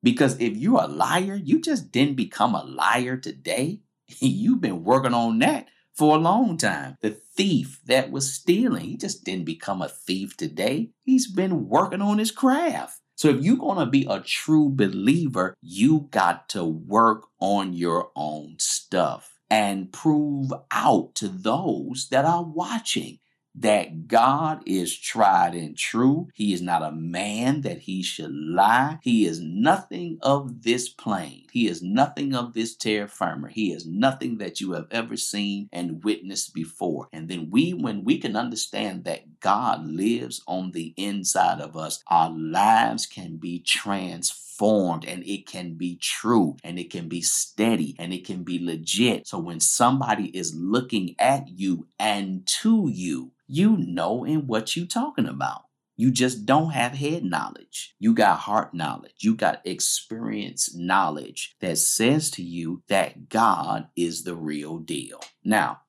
Because 0.03 0.39
if 0.39 0.57
you're 0.57 0.83
a 0.83 0.87
liar, 0.87 1.41
you 1.43 1.61
just 1.61 1.91
didn't 1.91 2.15
become 2.15 2.55
a 2.55 2.63
liar 2.63 3.17
today. 3.17 3.81
You've 4.21 4.61
been 4.61 4.85
working 4.85 5.15
on 5.15 5.39
that 5.41 5.69
for 5.95 6.17
a 6.17 6.21
long 6.21 6.59
time. 6.59 6.97
The 7.01 7.11
thief 7.11 7.81
that 7.87 8.11
was 8.11 8.33
stealing, 8.33 8.85
he 8.85 8.97
just 8.97 9.25
didn't 9.25 9.47
become 9.47 9.81
a 9.81 9.89
thief 9.89 10.37
today. 10.37 10.91
He's 11.03 11.31
been 11.31 11.69
working 11.69 12.03
on 12.03 12.19
his 12.19 12.31
craft. 12.31 13.01
So 13.17 13.29
if 13.29 13.45
you're 13.45 13.57
going 13.57 13.79
to 13.79 13.87
be 13.87 14.07
a 14.09 14.21
true 14.21 14.69
believer, 14.69 15.55
you 15.63 16.09
got 16.11 16.49
to 16.51 16.65
work 16.65 17.27
on 17.41 17.73
your 17.73 18.11
own 18.17 18.57
stuff 18.59 19.33
and 19.51 19.93
prove 19.93 20.51
out 20.71 21.15
to 21.17 21.29
those 21.29 22.09
that 22.11 22.25
are 22.25 22.43
watching 22.43 23.19
that 23.57 24.09
God 24.09 24.63
is 24.67 24.97
tried 24.97 25.55
and 25.55 25.77
true. 25.77 26.29
He 26.35 26.53
is 26.53 26.61
not 26.61 26.83
a 26.83 26.91
man 26.91 27.61
that 27.63 27.79
he 27.79 28.03
should 28.03 28.35
lie. 28.35 28.99
He 29.03 29.27
is 29.27 29.41
nothing 29.41 30.19
of 30.23 30.63
this 30.63 30.89
plane. 30.89 31.47
He 31.53 31.69
is 31.69 31.83
nothing 31.83 32.35
of 32.35 32.53
this 32.55 32.75
terra 32.75 33.09
firma. 33.09 33.51
He 33.51 33.73
is 33.73 33.87
nothing 33.87 34.39
that 34.39 34.61
you 34.61 34.73
have 34.73 34.87
ever 34.91 35.17
seen 35.17 35.69
and 35.73 36.03
witnessed 36.03 36.53
before. 36.53 37.09
And 37.13 37.29
then 37.29 37.49
we, 37.51 37.73
when 37.73 38.05
we 38.05 38.19
can 38.19 38.37
understand 38.37 39.05
that 39.05 39.41
God 39.41 39.87
lives 39.87 40.43
on 40.49 40.73
the 40.73 40.93
inside 40.97 41.61
of 41.61 41.77
us, 41.77 42.03
our 42.09 42.31
lives 42.31 43.07
can 43.07 43.37
be 43.37 43.61
transformed 43.61 44.41
formed 44.57 45.05
and 45.05 45.25
it 45.27 45.47
can 45.47 45.75
be 45.75 45.97
true 45.97 46.57
and 46.63 46.79
it 46.79 46.91
can 46.91 47.09
be 47.09 47.21
steady 47.21 47.97
and 47.99 48.13
it 48.13 48.25
can 48.25 48.45
be 48.45 48.65
legit. 48.65 49.27
So 49.27 49.39
when 49.39 49.61
somebody 49.61 50.27
is 50.27 50.55
looking 50.55 51.17
at 51.19 51.49
you 51.49 51.87
and 51.99 52.47
to 52.63 52.89
you, 52.93 53.33
you 53.47 53.77
know 53.77 54.25
in 54.25 54.47
what 54.47 54.77
you 54.77 54.87
talking 54.87 55.27
about. 55.27 55.63
You 55.97 56.11
just 56.11 56.45
don't 56.45 56.71
have 56.71 56.93
head 56.93 57.25
knowledge. 57.25 57.95
You 58.01 58.15
got 58.15 58.41
heart 58.41 58.75
knowledge. 58.75 59.17
You 59.21 59.37
got 59.37 59.61
experience 59.65 60.75
knowledge 60.75 61.55
that 61.61 61.79
says 61.79 62.31
to 62.33 62.43
you 62.43 62.83
that 62.89 63.29
God 63.29 63.89
is 63.97 64.25
the 64.25 64.35
real 64.35 64.79
deal. 64.79 65.21
Now, 65.45 65.83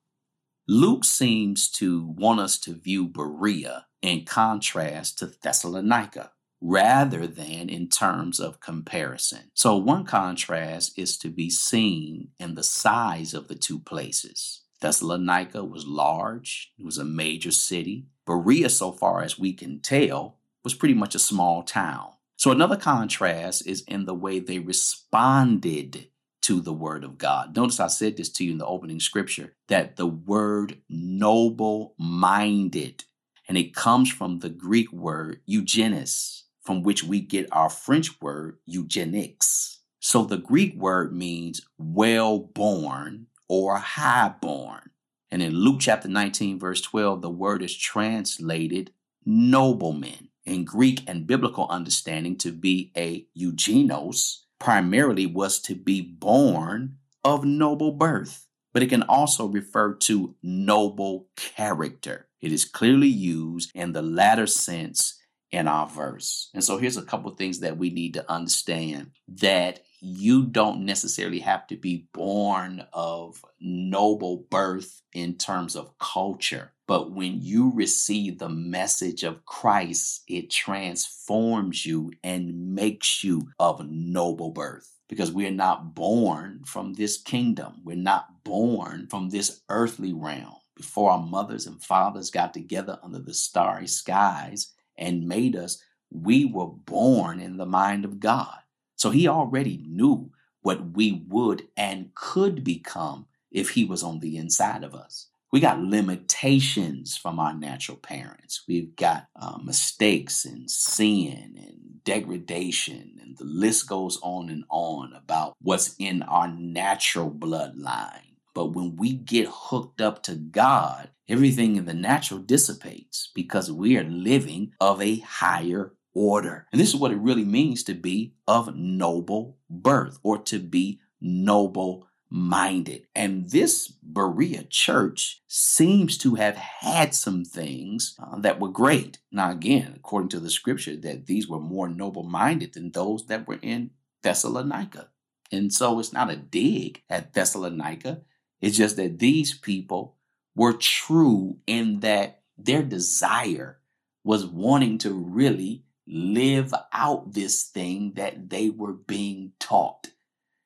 Luke 0.68 1.04
seems 1.04 1.70
to 1.72 2.04
want 2.06 2.40
us 2.40 2.58
to 2.60 2.74
view 2.74 3.08
Berea 3.08 3.86
in 4.02 4.24
contrast 4.24 5.18
to 5.18 5.26
Thessalonica. 5.26 6.32
rather 6.60 7.26
than 7.26 7.68
in 7.68 7.88
terms 7.88 8.40
of 8.40 8.60
comparison. 8.60 9.50
So, 9.54 9.76
one 9.76 10.04
contrast 10.04 10.98
is 10.98 11.18
to 11.18 11.28
be 11.28 11.50
seen 11.50 12.28
in 12.38 12.54
the 12.54 12.62
size 12.64 13.34
of 13.34 13.48
the 13.48 13.54
two 13.54 13.78
places. 13.78 14.62
Thessalonica 14.80 15.64
was 15.64 15.86
large, 15.86 16.72
it 16.78 16.84
was 16.84 16.98
a 16.98 17.04
major 17.04 17.52
city. 17.52 18.06
Berea, 18.26 18.68
so 18.68 18.92
far 18.92 19.22
as 19.22 19.38
we 19.38 19.52
can 19.52 19.80
tell, 19.80 20.36
was 20.64 20.74
pretty 20.74 20.94
much 20.94 21.14
a 21.14 21.20
small 21.20 21.62
town. 21.62 22.10
So, 22.36 22.50
another 22.50 22.76
contrast 22.76 23.66
is 23.66 23.82
in 23.82 24.04
the 24.04 24.14
way 24.14 24.38
they 24.38 24.58
responded 24.58 26.08
to 26.42 26.60
the 26.60 26.72
word 26.72 27.02
of 27.02 27.18
God. 27.18 27.56
Notice 27.56 27.80
I 27.80 27.86
said 27.86 28.16
this 28.16 28.28
to 28.30 28.44
you 28.44 28.52
in 28.52 28.58
the 28.58 28.66
opening 28.66 29.00
scripture 29.00 29.54
that 29.68 29.96
the 29.96 30.06
word 30.06 30.78
noble 30.88 31.94
minded, 31.98 33.04
and 33.48 33.56
it 33.56 33.74
comes 33.74 34.12
from 34.12 34.40
the 34.40 34.48
Greek 34.48 34.92
word 34.92 35.40
eugenis, 35.48 36.42
from 36.60 36.82
which 36.82 37.02
we 37.02 37.20
get 37.20 37.48
our 37.50 37.70
French 37.70 38.20
word 38.20 38.58
eugenics. 38.66 39.80
So 39.98 40.24
the 40.24 40.36
Greek 40.36 40.76
word 40.76 41.12
means 41.12 41.62
well 41.78 42.38
born 42.38 43.26
or 43.48 43.78
high 43.78 44.34
born. 44.40 44.90
And 45.30 45.42
in 45.42 45.52
Luke 45.52 45.80
chapter 45.80 46.08
19, 46.08 46.58
verse 46.58 46.80
12, 46.80 47.22
the 47.22 47.30
word 47.30 47.62
is 47.62 47.76
translated 47.76 48.92
nobleman. 49.24 50.28
In 50.44 50.64
Greek 50.64 51.02
and 51.08 51.26
biblical 51.26 51.66
understanding, 51.68 52.36
to 52.38 52.52
be 52.52 52.92
a 52.96 53.26
eugenos 53.36 54.42
primarily 54.58 55.26
was 55.26 55.60
to 55.62 55.74
be 55.74 56.00
born 56.00 56.98
of 57.24 57.44
noble 57.44 57.90
birth, 57.90 58.46
but 58.72 58.82
it 58.82 58.88
can 58.88 59.02
also 59.02 59.46
refer 59.46 59.94
to 59.94 60.36
noble 60.42 61.28
character. 61.36 62.28
It 62.40 62.52
is 62.52 62.64
clearly 62.64 63.08
used 63.08 63.72
in 63.74 63.92
the 63.92 64.02
latter 64.02 64.46
sense 64.46 65.20
in 65.50 65.68
our 65.68 65.86
verse. 65.86 66.50
And 66.54 66.62
so 66.62 66.78
here's 66.78 66.96
a 66.96 67.02
couple 67.02 67.30
things 67.32 67.60
that 67.60 67.78
we 67.78 67.90
need 67.90 68.14
to 68.14 68.30
understand 68.30 69.12
that 69.28 69.80
you 70.00 70.46
don't 70.46 70.84
necessarily 70.84 71.40
have 71.40 71.66
to 71.68 71.76
be 71.76 72.06
born 72.12 72.86
of 72.92 73.42
noble 73.60 74.46
birth 74.50 75.02
in 75.12 75.36
terms 75.36 75.74
of 75.74 75.98
culture. 75.98 76.72
But 76.86 77.12
when 77.12 77.40
you 77.40 77.72
receive 77.74 78.38
the 78.38 78.48
message 78.48 79.24
of 79.24 79.44
Christ, 79.44 80.22
it 80.28 80.50
transforms 80.50 81.84
you 81.84 82.12
and 82.22 82.74
makes 82.74 83.24
you 83.24 83.48
of 83.58 83.84
noble 83.88 84.50
birth. 84.50 84.92
Because 85.08 85.32
we 85.32 85.46
are 85.46 85.52
not 85.52 85.94
born 85.94 86.62
from 86.66 86.94
this 86.94 87.16
kingdom. 87.16 87.80
We're 87.84 87.96
not 87.96 88.44
born 88.44 89.06
from 89.08 89.30
this 89.30 89.60
earthly 89.68 90.12
realm. 90.12 90.56
Before 90.76 91.12
our 91.12 91.22
mothers 91.22 91.66
and 91.66 91.82
fathers 91.82 92.30
got 92.30 92.52
together 92.52 92.98
under 93.02 93.20
the 93.20 93.32
starry 93.32 93.86
skies 93.86 94.72
and 94.98 95.28
made 95.28 95.56
us, 95.56 95.82
we 96.10 96.44
were 96.44 96.66
born 96.66 97.40
in 97.40 97.56
the 97.56 97.66
mind 97.66 98.04
of 98.04 98.20
God. 98.20 98.58
So 98.96 99.10
he 99.10 99.28
already 99.28 99.82
knew 99.86 100.30
what 100.62 100.96
we 100.96 101.24
would 101.28 101.68
and 101.76 102.14
could 102.14 102.64
become 102.64 103.26
if 103.50 103.70
he 103.70 103.84
was 103.84 104.02
on 104.02 104.20
the 104.20 104.36
inside 104.36 104.84
of 104.84 104.94
us. 104.94 105.28
We 105.52 105.60
got 105.60 105.80
limitations 105.80 107.16
from 107.16 107.38
our 107.38 107.54
natural 107.54 107.96
parents. 107.96 108.64
We've 108.66 108.94
got 108.96 109.28
uh, 109.40 109.58
mistakes 109.62 110.44
and 110.44 110.70
sin 110.70 111.54
and 111.56 112.04
degradation, 112.04 113.18
and 113.22 113.38
the 113.38 113.44
list 113.44 113.88
goes 113.88 114.18
on 114.22 114.50
and 114.50 114.64
on 114.68 115.12
about 115.14 115.54
what's 115.60 115.94
in 115.98 116.22
our 116.22 116.48
natural 116.48 117.30
bloodline. 117.30 118.35
But 118.56 118.72
when 118.72 118.96
we 118.96 119.12
get 119.12 119.48
hooked 119.50 120.00
up 120.00 120.22
to 120.22 120.34
God, 120.34 121.10
everything 121.28 121.76
in 121.76 121.84
the 121.84 121.92
natural 121.92 122.40
dissipates 122.40 123.30
because 123.34 123.70
we 123.70 123.98
are 123.98 124.04
living 124.04 124.72
of 124.80 125.02
a 125.02 125.18
higher 125.18 125.92
order. 126.14 126.66
And 126.72 126.80
this 126.80 126.88
is 126.88 126.96
what 126.96 127.12
it 127.12 127.18
really 127.18 127.44
means 127.44 127.82
to 127.82 127.92
be 127.92 128.32
of 128.48 128.74
noble 128.74 129.58
birth 129.68 130.18
or 130.22 130.38
to 130.44 130.58
be 130.58 131.00
noble 131.20 132.08
minded. 132.30 133.06
And 133.14 133.50
this 133.50 133.88
Berea 133.88 134.64
church 134.70 135.42
seems 135.46 136.16
to 136.16 136.36
have 136.36 136.56
had 136.56 137.14
some 137.14 137.44
things 137.44 138.16
uh, 138.18 138.38
that 138.38 138.58
were 138.58 138.70
great. 138.70 139.18
Now, 139.30 139.50
again, 139.50 139.92
according 139.94 140.30
to 140.30 140.40
the 140.40 140.48
scripture, 140.48 140.96
that 140.96 141.26
these 141.26 141.46
were 141.46 141.60
more 141.60 141.88
noble 141.88 142.22
minded 142.22 142.72
than 142.72 142.92
those 142.92 143.26
that 143.26 143.46
were 143.46 143.58
in 143.60 143.90
Thessalonica. 144.22 145.10
And 145.52 145.70
so 145.70 145.98
it's 146.00 146.14
not 146.14 146.30
a 146.30 146.36
dig 146.36 147.02
at 147.10 147.34
Thessalonica. 147.34 148.22
It's 148.60 148.76
just 148.76 148.96
that 148.96 149.18
these 149.18 149.56
people 149.56 150.16
were 150.54 150.72
true 150.72 151.58
in 151.66 152.00
that 152.00 152.42
their 152.56 152.82
desire 152.82 153.78
was 154.24 154.46
wanting 154.46 154.98
to 154.98 155.12
really 155.12 155.84
live 156.06 156.72
out 156.92 157.32
this 157.32 157.64
thing 157.64 158.12
that 158.14 158.48
they 158.48 158.70
were 158.70 158.92
being 158.92 159.52
taught. 159.58 160.08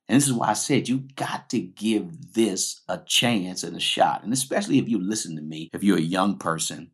And 0.08 0.16
this 0.16 0.26
is 0.26 0.32
why 0.32 0.48
I 0.48 0.54
said 0.54 0.88
you 0.88 1.04
got 1.16 1.50
to 1.50 1.60
give 1.60 2.34
this 2.34 2.80
a 2.88 2.98
chance 2.98 3.62
and 3.62 3.76
a 3.76 3.80
shot. 3.80 4.24
And 4.24 4.32
especially 4.32 4.78
if 4.78 4.88
you 4.88 5.00
listen 5.00 5.36
to 5.36 5.42
me, 5.42 5.70
if 5.72 5.84
you're 5.84 5.98
a 5.98 6.02
young 6.02 6.36
person 6.36 6.90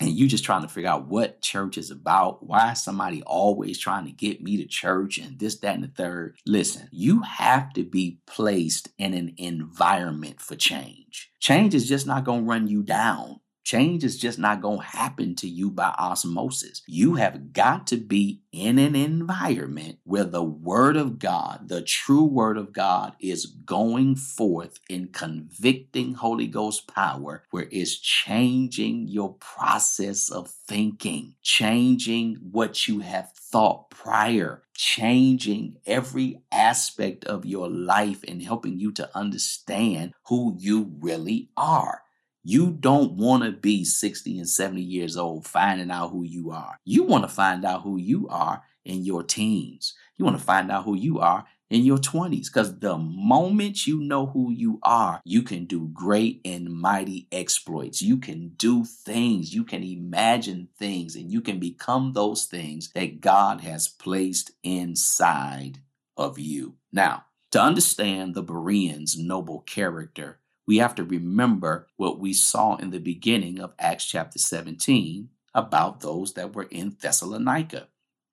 and 0.00 0.10
you 0.10 0.26
just 0.26 0.44
trying 0.44 0.62
to 0.62 0.68
figure 0.68 0.90
out 0.90 1.06
what 1.06 1.40
church 1.40 1.78
is 1.78 1.90
about, 1.90 2.44
why 2.44 2.72
somebody 2.72 3.22
always 3.22 3.78
trying 3.78 4.06
to 4.06 4.12
get 4.12 4.42
me 4.42 4.56
to 4.56 4.66
church 4.66 5.18
and 5.18 5.38
this, 5.38 5.58
that, 5.60 5.76
and 5.76 5.84
the 5.84 5.88
third. 5.88 6.36
Listen, 6.46 6.88
you 6.90 7.22
have 7.22 7.72
to 7.74 7.84
be 7.84 8.18
placed 8.26 8.88
in 8.98 9.14
an 9.14 9.34
environment 9.36 10.40
for 10.40 10.56
change. 10.56 11.30
Change 11.40 11.74
is 11.74 11.88
just 11.88 12.06
not 12.06 12.24
going 12.24 12.40
to 12.40 12.50
run 12.50 12.66
you 12.66 12.82
down. 12.82 13.40
Change 13.64 14.04
is 14.04 14.18
just 14.18 14.38
not 14.38 14.60
going 14.60 14.80
to 14.80 14.84
happen 14.84 15.34
to 15.36 15.48
you 15.48 15.70
by 15.70 15.94
osmosis. 15.98 16.82
You 16.86 17.14
have 17.14 17.54
got 17.54 17.86
to 17.88 17.96
be 17.96 18.42
in 18.52 18.78
an 18.78 18.94
environment 18.94 19.98
where 20.04 20.24
the 20.24 20.44
Word 20.44 20.96
of 20.98 21.18
God, 21.18 21.68
the 21.68 21.80
true 21.80 22.24
Word 22.24 22.58
of 22.58 22.74
God, 22.74 23.14
is 23.20 23.46
going 23.46 24.16
forth 24.16 24.78
in 24.90 25.08
convicting 25.08 26.12
Holy 26.12 26.46
Ghost 26.46 26.86
power, 26.94 27.44
where 27.50 27.66
it's 27.70 27.96
changing 27.96 29.08
your 29.08 29.32
process 29.34 30.30
of 30.30 30.50
thinking, 30.50 31.34
changing 31.42 32.36
what 32.52 32.86
you 32.86 33.00
have 33.00 33.32
thought 33.32 33.88
prior, 33.88 34.62
changing 34.74 35.76
every 35.86 36.42
aspect 36.52 37.24
of 37.24 37.46
your 37.46 37.70
life 37.70 38.22
and 38.28 38.42
helping 38.42 38.78
you 38.78 38.92
to 38.92 39.08
understand 39.16 40.12
who 40.26 40.54
you 40.58 40.92
really 41.00 41.48
are. 41.56 42.03
You 42.46 42.72
don't 42.72 43.12
want 43.12 43.42
to 43.42 43.52
be 43.52 43.84
60 43.84 44.38
and 44.38 44.48
70 44.48 44.82
years 44.82 45.16
old 45.16 45.46
finding 45.46 45.90
out 45.90 46.10
who 46.10 46.24
you 46.24 46.50
are. 46.50 46.78
You 46.84 47.04
want 47.04 47.24
to 47.24 47.28
find 47.28 47.64
out 47.64 47.82
who 47.82 47.96
you 47.96 48.28
are 48.28 48.62
in 48.84 49.02
your 49.02 49.22
teens. 49.22 49.94
You 50.18 50.26
want 50.26 50.38
to 50.38 50.44
find 50.44 50.70
out 50.70 50.84
who 50.84 50.94
you 50.94 51.20
are 51.20 51.46
in 51.70 51.84
your 51.84 51.96
20s 51.96 52.46
because 52.52 52.78
the 52.78 52.98
moment 52.98 53.86
you 53.86 53.98
know 53.98 54.26
who 54.26 54.52
you 54.52 54.78
are, 54.82 55.22
you 55.24 55.42
can 55.42 55.64
do 55.64 55.88
great 55.92 56.42
and 56.44 56.68
mighty 56.68 57.26
exploits. 57.32 58.02
You 58.02 58.18
can 58.18 58.50
do 58.56 58.84
things, 58.84 59.54
you 59.54 59.64
can 59.64 59.82
imagine 59.82 60.68
things, 60.78 61.16
and 61.16 61.32
you 61.32 61.40
can 61.40 61.58
become 61.58 62.12
those 62.12 62.44
things 62.44 62.90
that 62.94 63.20
God 63.22 63.62
has 63.62 63.88
placed 63.88 64.52
inside 64.62 65.78
of 66.16 66.38
you. 66.38 66.74
Now, 66.92 67.24
to 67.52 67.60
understand 67.60 68.34
the 68.34 68.42
Bereans' 68.42 69.18
noble 69.18 69.60
character, 69.60 70.40
we 70.66 70.78
have 70.78 70.94
to 70.96 71.04
remember 71.04 71.88
what 71.96 72.18
we 72.18 72.32
saw 72.32 72.76
in 72.76 72.90
the 72.90 72.98
beginning 72.98 73.60
of 73.60 73.74
Acts 73.78 74.04
chapter 74.04 74.38
17 74.38 75.28
about 75.54 76.00
those 76.00 76.34
that 76.34 76.54
were 76.54 76.68
in 76.70 76.96
Thessalonica. 77.00 77.88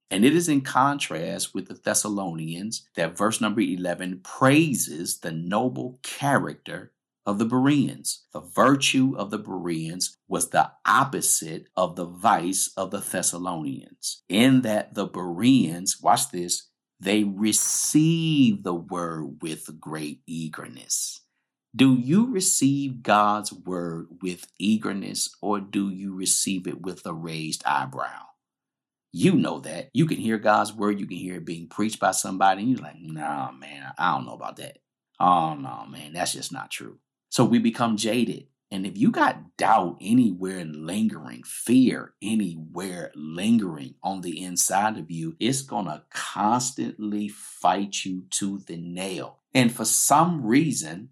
And 0.09 0.25
it 0.25 0.35
is 0.35 0.49
in 0.49 0.61
contrast 0.61 1.53
with 1.53 1.67
the 1.67 1.73
Thessalonians 1.73 2.87
that 2.95 3.17
verse 3.17 3.39
number 3.39 3.61
11 3.61 4.21
praises 4.23 5.19
the 5.19 5.31
noble 5.31 5.99
character 6.03 6.91
of 7.25 7.37
the 7.37 7.45
Bereans. 7.45 8.25
The 8.33 8.41
virtue 8.41 9.15
of 9.17 9.29
the 9.29 9.37
Bereans 9.37 10.17
was 10.27 10.49
the 10.49 10.71
opposite 10.85 11.67
of 11.77 11.95
the 11.95 12.05
vice 12.05 12.71
of 12.75 12.91
the 12.91 12.99
Thessalonians, 12.99 14.23
in 14.27 14.61
that 14.61 14.95
the 14.95 15.05
Bereans, 15.05 16.01
watch 16.01 16.29
this, 16.31 16.67
they 16.99 17.23
received 17.23 18.63
the 18.63 18.73
word 18.75 19.41
with 19.41 19.79
great 19.79 20.21
eagerness. 20.27 21.21
Do 21.73 21.95
you 21.95 22.29
receive 22.29 23.01
God's 23.01 23.53
word 23.53 24.07
with 24.21 24.47
eagerness 24.59 25.33
or 25.41 25.61
do 25.61 25.89
you 25.89 26.13
receive 26.13 26.67
it 26.67 26.81
with 26.81 27.05
a 27.05 27.13
raised 27.13 27.63
eyebrow? 27.65 28.25
You 29.13 29.35
know 29.35 29.59
that. 29.61 29.89
You 29.93 30.05
can 30.05 30.17
hear 30.17 30.37
God's 30.37 30.73
word, 30.73 30.99
you 30.99 31.05
can 31.05 31.17
hear 31.17 31.35
it 31.35 31.45
being 31.45 31.67
preached 31.67 31.99
by 31.99 32.11
somebody, 32.11 32.61
and 32.61 32.71
you're 32.71 32.79
like, 32.79 32.99
nah, 32.99 33.51
man, 33.51 33.93
I 33.97 34.13
don't 34.13 34.25
know 34.25 34.33
about 34.33 34.57
that. 34.57 34.79
Oh, 35.19 35.53
no, 35.53 35.85
man, 35.89 36.13
that's 36.13 36.33
just 36.33 36.51
not 36.51 36.71
true. 36.71 36.97
So 37.29 37.45
we 37.45 37.59
become 37.59 37.95
jaded. 37.97 38.47
And 38.69 38.85
if 38.85 38.97
you 38.97 39.11
got 39.11 39.57
doubt 39.57 39.97
anywhere 40.01 40.63
lingering, 40.63 41.43
fear 41.43 42.13
anywhere 42.21 43.11
lingering 43.15 43.95
on 44.01 44.21
the 44.21 44.41
inside 44.41 44.97
of 44.97 45.11
you, 45.11 45.35
it's 45.39 45.61
going 45.61 45.85
to 45.85 46.03
constantly 46.09 47.27
fight 47.27 48.05
you 48.05 48.23
to 48.31 48.59
the 48.59 48.77
nail. 48.77 49.39
And 49.53 49.73
for 49.73 49.83
some 49.83 50.45
reason, 50.45 51.09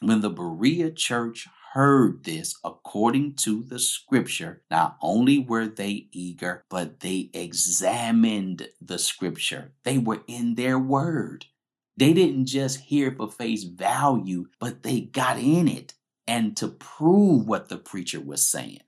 when 0.00 0.20
the 0.20 0.30
Berea 0.30 0.90
church 0.90 1.46
heard 1.72 2.24
this 2.24 2.58
according 2.64 3.34
to 3.36 3.62
the 3.62 3.78
scripture, 3.78 4.62
not 4.70 4.96
only 5.00 5.38
were 5.38 5.66
they 5.66 6.08
eager, 6.12 6.64
but 6.68 7.00
they 7.00 7.30
examined 7.32 8.68
the 8.80 8.98
scripture. 8.98 9.72
They 9.84 9.98
were 9.98 10.22
in 10.26 10.56
their 10.56 10.78
word. 10.78 11.46
They 11.96 12.12
didn't 12.12 12.46
just 12.46 12.80
hear 12.80 13.12
for 13.12 13.30
face 13.30 13.64
value, 13.64 14.46
but 14.58 14.82
they 14.82 15.02
got 15.02 15.38
in 15.38 15.68
it 15.68 15.94
and 16.26 16.56
to 16.56 16.68
prove 16.68 17.46
what 17.46 17.68
the 17.68 17.78
preacher 17.78 18.20
was 18.20 18.44
saying 18.46 18.80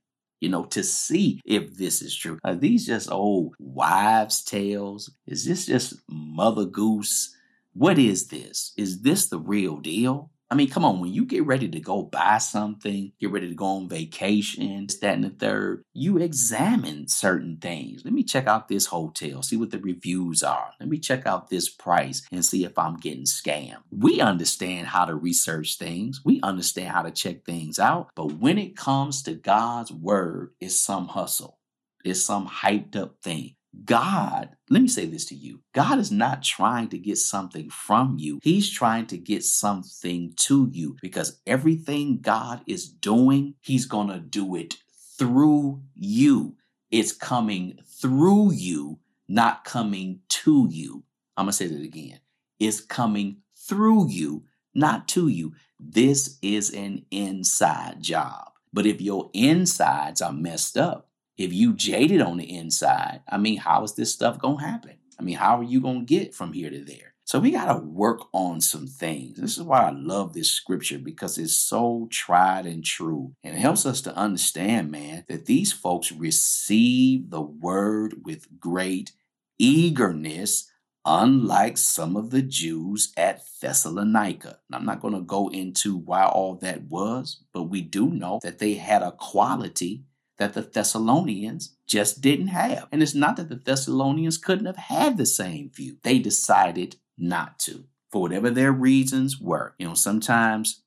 you 0.42 0.48
know, 0.48 0.64
to 0.64 0.82
see 0.82 1.40
if 1.44 1.76
this 1.76 2.02
is 2.02 2.16
true. 2.16 2.36
Are 2.42 2.56
these 2.56 2.84
just 2.84 3.08
old 3.12 3.54
wives' 3.60 4.42
tales? 4.42 5.08
Is 5.24 5.44
this 5.44 5.66
just 5.66 5.94
Mother 6.08 6.64
Goose? 6.64 7.32
What 7.74 7.96
is 7.96 8.26
this? 8.26 8.72
Is 8.76 9.02
this 9.02 9.28
the 9.28 9.38
real 9.38 9.76
deal? 9.76 10.31
I 10.52 10.54
mean, 10.54 10.68
come 10.68 10.84
on, 10.84 11.00
when 11.00 11.14
you 11.14 11.24
get 11.24 11.46
ready 11.46 11.66
to 11.66 11.80
go 11.80 12.02
buy 12.02 12.36
something, 12.36 13.12
get 13.18 13.30
ready 13.30 13.48
to 13.48 13.54
go 13.54 13.64
on 13.64 13.88
vacation, 13.88 14.86
that 15.00 15.14
and 15.14 15.24
the 15.24 15.30
third, 15.30 15.82
you 15.94 16.18
examine 16.18 17.08
certain 17.08 17.56
things. 17.56 18.04
Let 18.04 18.12
me 18.12 18.22
check 18.22 18.46
out 18.46 18.68
this 18.68 18.84
hotel, 18.84 19.42
see 19.42 19.56
what 19.56 19.70
the 19.70 19.78
reviews 19.78 20.42
are. 20.42 20.72
Let 20.78 20.90
me 20.90 20.98
check 20.98 21.26
out 21.26 21.48
this 21.48 21.70
price 21.70 22.20
and 22.30 22.44
see 22.44 22.66
if 22.66 22.78
I'm 22.78 22.98
getting 22.98 23.24
scammed. 23.24 23.78
We 23.90 24.20
understand 24.20 24.88
how 24.88 25.06
to 25.06 25.14
research 25.14 25.78
things, 25.78 26.20
we 26.22 26.38
understand 26.42 26.88
how 26.88 27.00
to 27.00 27.10
check 27.10 27.46
things 27.46 27.78
out. 27.78 28.10
But 28.14 28.34
when 28.34 28.58
it 28.58 28.76
comes 28.76 29.22
to 29.22 29.32
God's 29.32 29.90
word, 29.90 30.50
it's 30.60 30.78
some 30.78 31.08
hustle, 31.08 31.60
it's 32.04 32.20
some 32.20 32.46
hyped 32.46 32.94
up 32.94 33.22
thing. 33.22 33.54
God, 33.84 34.50
let 34.68 34.82
me 34.82 34.88
say 34.88 35.06
this 35.06 35.24
to 35.26 35.34
you 35.34 35.60
God 35.74 35.98
is 35.98 36.12
not 36.12 36.42
trying 36.42 36.88
to 36.88 36.98
get 36.98 37.18
something 37.18 37.70
from 37.70 38.16
you, 38.18 38.38
He's 38.42 38.70
trying 38.70 39.06
to 39.06 39.16
get 39.16 39.44
something 39.44 40.34
to 40.36 40.68
you 40.72 40.96
because 41.00 41.40
everything 41.46 42.20
God 42.20 42.62
is 42.66 42.88
doing, 42.88 43.54
He's 43.60 43.86
going 43.86 44.08
to 44.08 44.20
do 44.20 44.54
it 44.56 44.76
through 45.18 45.82
you. 45.94 46.56
It's 46.90 47.12
coming 47.12 47.78
through 47.86 48.52
you, 48.52 48.98
not 49.28 49.64
coming 49.64 50.20
to 50.28 50.68
you. 50.70 51.04
I'm 51.36 51.46
going 51.46 51.52
to 51.52 51.56
say 51.56 51.66
that 51.66 51.82
again. 51.82 52.20
It's 52.58 52.80
coming 52.80 53.38
through 53.56 54.08
you, 54.08 54.44
not 54.74 55.08
to 55.08 55.28
you. 55.28 55.54
This 55.80 56.38
is 56.42 56.70
an 56.70 57.06
inside 57.10 58.02
job. 58.02 58.50
But 58.72 58.86
if 58.86 59.00
your 59.00 59.30
insides 59.32 60.20
are 60.20 60.32
messed 60.32 60.76
up, 60.76 61.08
if 61.42 61.52
you 61.52 61.72
jaded 61.74 62.20
on 62.20 62.36
the 62.36 62.56
inside, 62.56 63.20
I 63.28 63.36
mean, 63.36 63.58
how 63.58 63.82
is 63.82 63.94
this 63.94 64.12
stuff 64.12 64.38
going 64.38 64.58
to 64.58 64.64
happen? 64.64 64.96
I 65.18 65.22
mean, 65.22 65.36
how 65.36 65.58
are 65.58 65.64
you 65.64 65.80
going 65.80 66.00
to 66.00 66.04
get 66.04 66.34
from 66.34 66.52
here 66.52 66.70
to 66.70 66.84
there? 66.84 67.14
So 67.24 67.40
we 67.40 67.50
got 67.50 67.72
to 67.72 67.80
work 67.80 68.22
on 68.32 68.60
some 68.60 68.86
things. 68.86 69.38
This 69.38 69.56
is 69.56 69.62
why 69.62 69.84
I 69.84 69.90
love 69.90 70.34
this 70.34 70.50
scripture 70.50 70.98
because 70.98 71.38
it's 71.38 71.56
so 71.56 72.08
tried 72.10 72.66
and 72.66 72.84
true. 72.84 73.34
And 73.42 73.56
it 73.56 73.60
helps 73.60 73.86
us 73.86 74.00
to 74.02 74.16
understand, 74.16 74.90
man, 74.90 75.24
that 75.28 75.46
these 75.46 75.72
folks 75.72 76.12
receive 76.12 77.30
the 77.30 77.40
word 77.40 78.24
with 78.24 78.60
great 78.60 79.12
eagerness, 79.58 80.70
unlike 81.04 81.78
some 81.78 82.16
of 82.16 82.30
the 82.30 82.42
Jews 82.42 83.12
at 83.16 83.42
Thessalonica. 83.60 84.58
I'm 84.72 84.84
not 84.84 85.00
going 85.00 85.14
to 85.14 85.20
go 85.20 85.48
into 85.48 85.96
why 85.96 86.26
all 86.26 86.56
that 86.56 86.82
was, 86.82 87.42
but 87.52 87.64
we 87.64 87.80
do 87.80 88.10
know 88.10 88.40
that 88.42 88.58
they 88.58 88.74
had 88.74 89.02
a 89.02 89.12
quality 89.12 90.04
that 90.38 90.54
the 90.54 90.62
Thessalonians 90.62 91.76
just 91.86 92.20
didn't 92.20 92.48
have. 92.48 92.88
And 92.90 93.02
it's 93.02 93.14
not 93.14 93.36
that 93.36 93.48
the 93.48 93.56
Thessalonians 93.56 94.38
couldn't 94.38 94.66
have 94.66 94.76
had 94.76 95.16
the 95.16 95.26
same 95.26 95.70
view, 95.70 95.98
they 96.02 96.18
decided 96.18 96.96
not 97.18 97.58
to 97.60 97.84
for 98.10 98.22
whatever 98.22 98.50
their 98.50 98.72
reasons 98.72 99.40
were. 99.40 99.74
You 99.78 99.88
know, 99.88 99.94
sometimes 99.94 100.82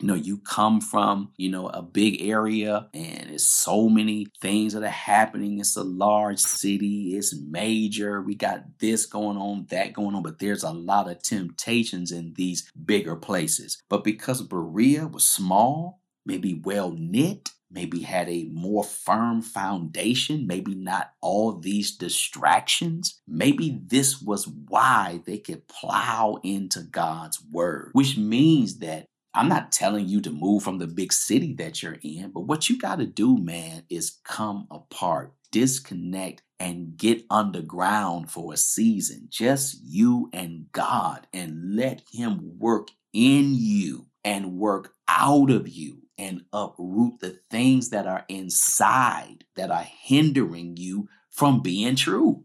you 0.00 0.08
know 0.08 0.14
you 0.14 0.38
come 0.38 0.80
from 0.80 1.32
you 1.36 1.48
know 1.48 1.68
a 1.68 1.80
big 1.80 2.20
area 2.20 2.88
and 2.92 3.30
it's 3.30 3.44
so 3.44 3.88
many 3.88 4.26
things 4.40 4.72
that 4.72 4.82
are 4.82 4.88
happening. 4.88 5.60
It's 5.60 5.76
a 5.76 5.84
large 5.84 6.40
city. 6.40 7.16
It's 7.16 7.36
major. 7.36 8.20
We 8.20 8.34
got 8.34 8.78
this 8.80 9.06
going 9.06 9.36
on 9.36 9.66
that 9.70 9.92
going 9.92 10.14
on. 10.16 10.22
But 10.22 10.38
there's 10.38 10.64
a 10.64 10.70
lot 10.70 11.10
of 11.10 11.22
temptations 11.22 12.10
in 12.12 12.34
these 12.34 12.70
bigger 12.84 13.16
places. 13.16 13.82
But 13.88 14.04
because 14.04 14.42
berea 14.42 15.06
was 15.06 15.26
small 15.26 16.00
maybe 16.26 16.60
well 16.64 16.92
knit 16.92 17.50
maybe 17.70 18.00
had 18.00 18.28
a 18.28 18.48
more 18.52 18.84
firm 18.84 19.42
foundation, 19.42 20.46
maybe 20.46 20.74
not 20.74 21.12
all 21.20 21.52
these 21.52 21.96
distractions. 21.96 23.20
Maybe 23.26 23.80
this 23.86 24.22
was 24.22 24.46
why 24.46 25.20
they 25.26 25.38
could 25.38 25.66
plow 25.68 26.38
into 26.42 26.82
God's 26.82 27.42
word, 27.50 27.90
which 27.92 28.16
means 28.16 28.78
that 28.78 29.06
I'm 29.36 29.48
not 29.48 29.72
telling 29.72 30.06
you 30.06 30.20
to 30.22 30.30
move 30.30 30.62
from 30.62 30.78
the 30.78 30.86
big 30.86 31.12
city 31.12 31.54
that 31.54 31.82
you're 31.82 31.98
in, 32.02 32.30
but 32.30 32.42
what 32.42 32.70
you 32.70 32.78
got 32.78 33.00
to 33.00 33.06
do, 33.06 33.36
man, 33.36 33.82
is 33.90 34.20
come 34.22 34.68
apart, 34.70 35.32
disconnect, 35.50 36.42
and 36.60 36.96
get 36.96 37.24
underground 37.28 38.30
for 38.30 38.54
a 38.54 38.56
season. 38.56 39.26
Just 39.28 39.80
you 39.82 40.30
and 40.32 40.66
God, 40.70 41.26
and 41.32 41.74
let 41.74 42.02
Him 42.12 42.58
work 42.60 42.88
in 43.12 43.54
you 43.54 44.06
and 44.22 44.52
work 44.52 44.94
out 45.08 45.50
of 45.50 45.68
you 45.68 46.03
and 46.18 46.42
uproot 46.52 47.20
the 47.20 47.38
things 47.50 47.90
that 47.90 48.06
are 48.06 48.24
inside 48.28 49.44
that 49.56 49.70
are 49.70 49.86
hindering 50.02 50.76
you 50.76 51.08
from 51.30 51.62
being 51.62 51.96
true 51.96 52.44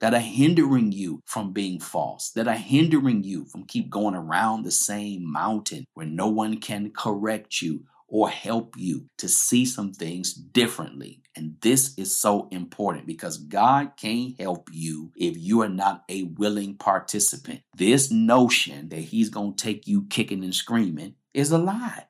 that 0.00 0.14
are 0.14 0.20
hindering 0.20 0.92
you 0.92 1.20
from 1.24 1.52
being 1.52 1.80
false 1.80 2.30
that 2.30 2.46
are 2.46 2.54
hindering 2.54 3.24
you 3.24 3.44
from 3.46 3.64
keep 3.64 3.90
going 3.90 4.14
around 4.14 4.62
the 4.62 4.70
same 4.70 5.30
mountain 5.30 5.84
where 5.94 6.06
no 6.06 6.28
one 6.28 6.58
can 6.58 6.90
correct 6.90 7.60
you 7.60 7.84
or 8.08 8.30
help 8.30 8.74
you 8.76 9.06
to 9.18 9.28
see 9.28 9.66
some 9.66 9.92
things 9.92 10.32
differently. 10.32 11.20
And 11.36 11.56
this 11.60 11.96
is 11.98 12.18
so 12.18 12.48
important 12.50 13.06
because 13.06 13.36
God 13.36 13.92
can't 13.96 14.40
help 14.40 14.70
you 14.72 15.12
if 15.14 15.36
you 15.36 15.60
are 15.60 15.68
not 15.68 16.04
a 16.08 16.22
willing 16.22 16.76
participant. 16.76 17.60
This 17.76 18.10
notion 18.10 18.88
that 18.88 18.96
He's 18.96 19.28
going 19.28 19.54
to 19.54 19.62
take 19.62 19.86
you 19.86 20.06
kicking 20.08 20.42
and 20.42 20.54
screaming 20.54 21.14
is 21.34 21.52
a 21.52 21.58
lie 21.58 22.06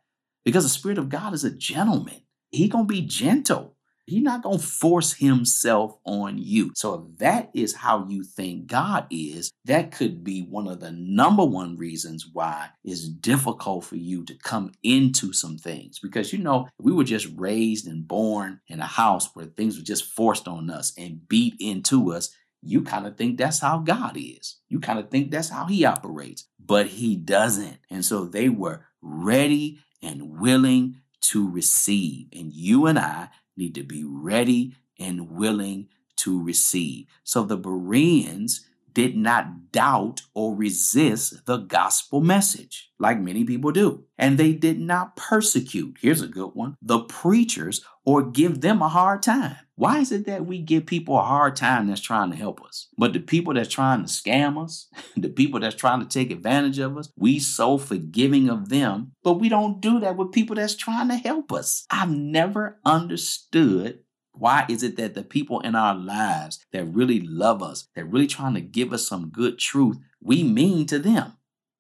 because 0.48 0.64
the 0.64 0.70
Spirit 0.70 0.96
of 0.96 1.10
God 1.10 1.34
is 1.34 1.44
a 1.44 1.50
gentleman. 1.50 2.22
He 2.50 2.70
to 2.70 2.84
be 2.84 3.02
gentle. 3.02 3.76
He's 4.06 4.22
not 4.22 4.42
going 4.42 4.58
to 4.58 4.64
force 4.64 5.12
himself 5.12 5.98
on 6.06 6.38
you. 6.38 6.72
So 6.74 6.94
if 6.94 7.18
that 7.18 7.50
is 7.52 7.74
how 7.74 8.06
you 8.08 8.24
think 8.24 8.66
God 8.66 9.06
is, 9.10 9.52
that 9.66 9.92
could 9.92 10.24
be 10.24 10.40
one 10.40 10.66
of 10.66 10.80
the 10.80 10.90
number 10.90 11.44
one 11.44 11.76
reasons 11.76 12.26
why 12.32 12.70
it's 12.82 13.06
difficult 13.06 13.84
for 13.84 13.96
you 13.96 14.24
to 14.24 14.34
come 14.36 14.72
into 14.82 15.34
some 15.34 15.58
things. 15.58 15.98
Because 15.98 16.32
you 16.32 16.38
know, 16.38 16.66
we 16.80 16.92
were 16.92 17.04
just 17.04 17.28
raised 17.36 17.86
and 17.86 18.08
born 18.08 18.62
in 18.68 18.80
a 18.80 18.86
house 18.86 19.28
where 19.34 19.44
things 19.44 19.76
were 19.76 19.84
just 19.84 20.06
forced 20.06 20.48
on 20.48 20.70
us 20.70 20.94
and 20.96 21.28
beat 21.28 21.56
into 21.60 22.10
us. 22.10 22.34
You 22.62 22.80
kind 22.80 23.06
of 23.06 23.18
think 23.18 23.36
that's 23.36 23.60
how 23.60 23.80
God 23.80 24.16
is. 24.16 24.56
You 24.70 24.80
kind 24.80 24.98
of 24.98 25.10
think 25.10 25.30
that's 25.30 25.50
how 25.50 25.66
he 25.66 25.84
operates, 25.84 26.48
but 26.58 26.86
he 26.86 27.16
doesn't. 27.16 27.80
And 27.90 28.02
so 28.02 28.24
they 28.24 28.48
were 28.48 28.86
ready 29.02 29.80
and 30.02 30.38
willing 30.40 30.96
to 31.20 31.48
receive. 31.48 32.28
And 32.32 32.52
you 32.52 32.86
and 32.86 32.98
I 32.98 33.28
need 33.56 33.74
to 33.74 33.82
be 33.82 34.04
ready 34.04 34.74
and 34.98 35.30
willing 35.30 35.88
to 36.16 36.42
receive. 36.42 37.06
So 37.24 37.42
the 37.42 37.56
Bereans 37.56 38.66
did 38.98 39.16
not 39.16 39.70
doubt 39.70 40.22
or 40.34 40.56
resist 40.56 41.46
the 41.46 41.58
gospel 41.58 42.20
message 42.20 42.90
like 42.98 43.20
many 43.20 43.44
people 43.44 43.70
do. 43.70 44.02
And 44.18 44.36
they 44.36 44.52
did 44.52 44.80
not 44.80 45.14
persecute, 45.14 45.98
here's 46.00 46.20
a 46.20 46.26
good 46.26 46.50
one, 46.54 46.74
the 46.82 46.98
preachers 47.04 47.80
or 48.04 48.28
give 48.28 48.60
them 48.60 48.82
a 48.82 48.88
hard 48.88 49.22
time. 49.22 49.54
Why 49.76 50.00
is 50.00 50.10
it 50.10 50.26
that 50.26 50.46
we 50.46 50.58
give 50.58 50.86
people 50.86 51.16
a 51.16 51.22
hard 51.22 51.54
time 51.54 51.86
that's 51.86 52.00
trying 52.00 52.32
to 52.32 52.36
help 52.36 52.60
us? 52.64 52.88
But 52.98 53.12
the 53.12 53.20
people 53.20 53.54
that's 53.54 53.72
trying 53.72 54.02
to 54.02 54.08
scam 54.08 54.60
us, 54.60 54.88
the 55.16 55.28
people 55.28 55.60
that's 55.60 55.76
trying 55.76 56.00
to 56.00 56.08
take 56.08 56.32
advantage 56.32 56.80
of 56.80 56.98
us, 56.98 57.08
we 57.16 57.38
so 57.38 57.78
forgiving 57.78 58.48
of 58.48 58.68
them, 58.68 59.12
but 59.22 59.34
we 59.34 59.48
don't 59.48 59.80
do 59.80 60.00
that 60.00 60.16
with 60.16 60.32
people 60.32 60.56
that's 60.56 60.74
trying 60.74 61.06
to 61.10 61.14
help 61.14 61.52
us. 61.52 61.86
I've 61.88 62.10
never 62.10 62.80
understood 62.84 64.00
why 64.38 64.66
is 64.68 64.82
it 64.82 64.96
that 64.96 65.14
the 65.14 65.22
people 65.22 65.60
in 65.60 65.74
our 65.74 65.94
lives 65.94 66.64
that 66.72 66.84
really 66.84 67.20
love 67.20 67.62
us, 67.62 67.88
that 67.94 68.04
really 68.04 68.26
trying 68.26 68.54
to 68.54 68.60
give 68.60 68.92
us 68.92 69.06
some 69.06 69.30
good 69.30 69.58
truth, 69.58 69.98
we 70.20 70.42
mean 70.42 70.86
to 70.86 70.98
them? 70.98 71.34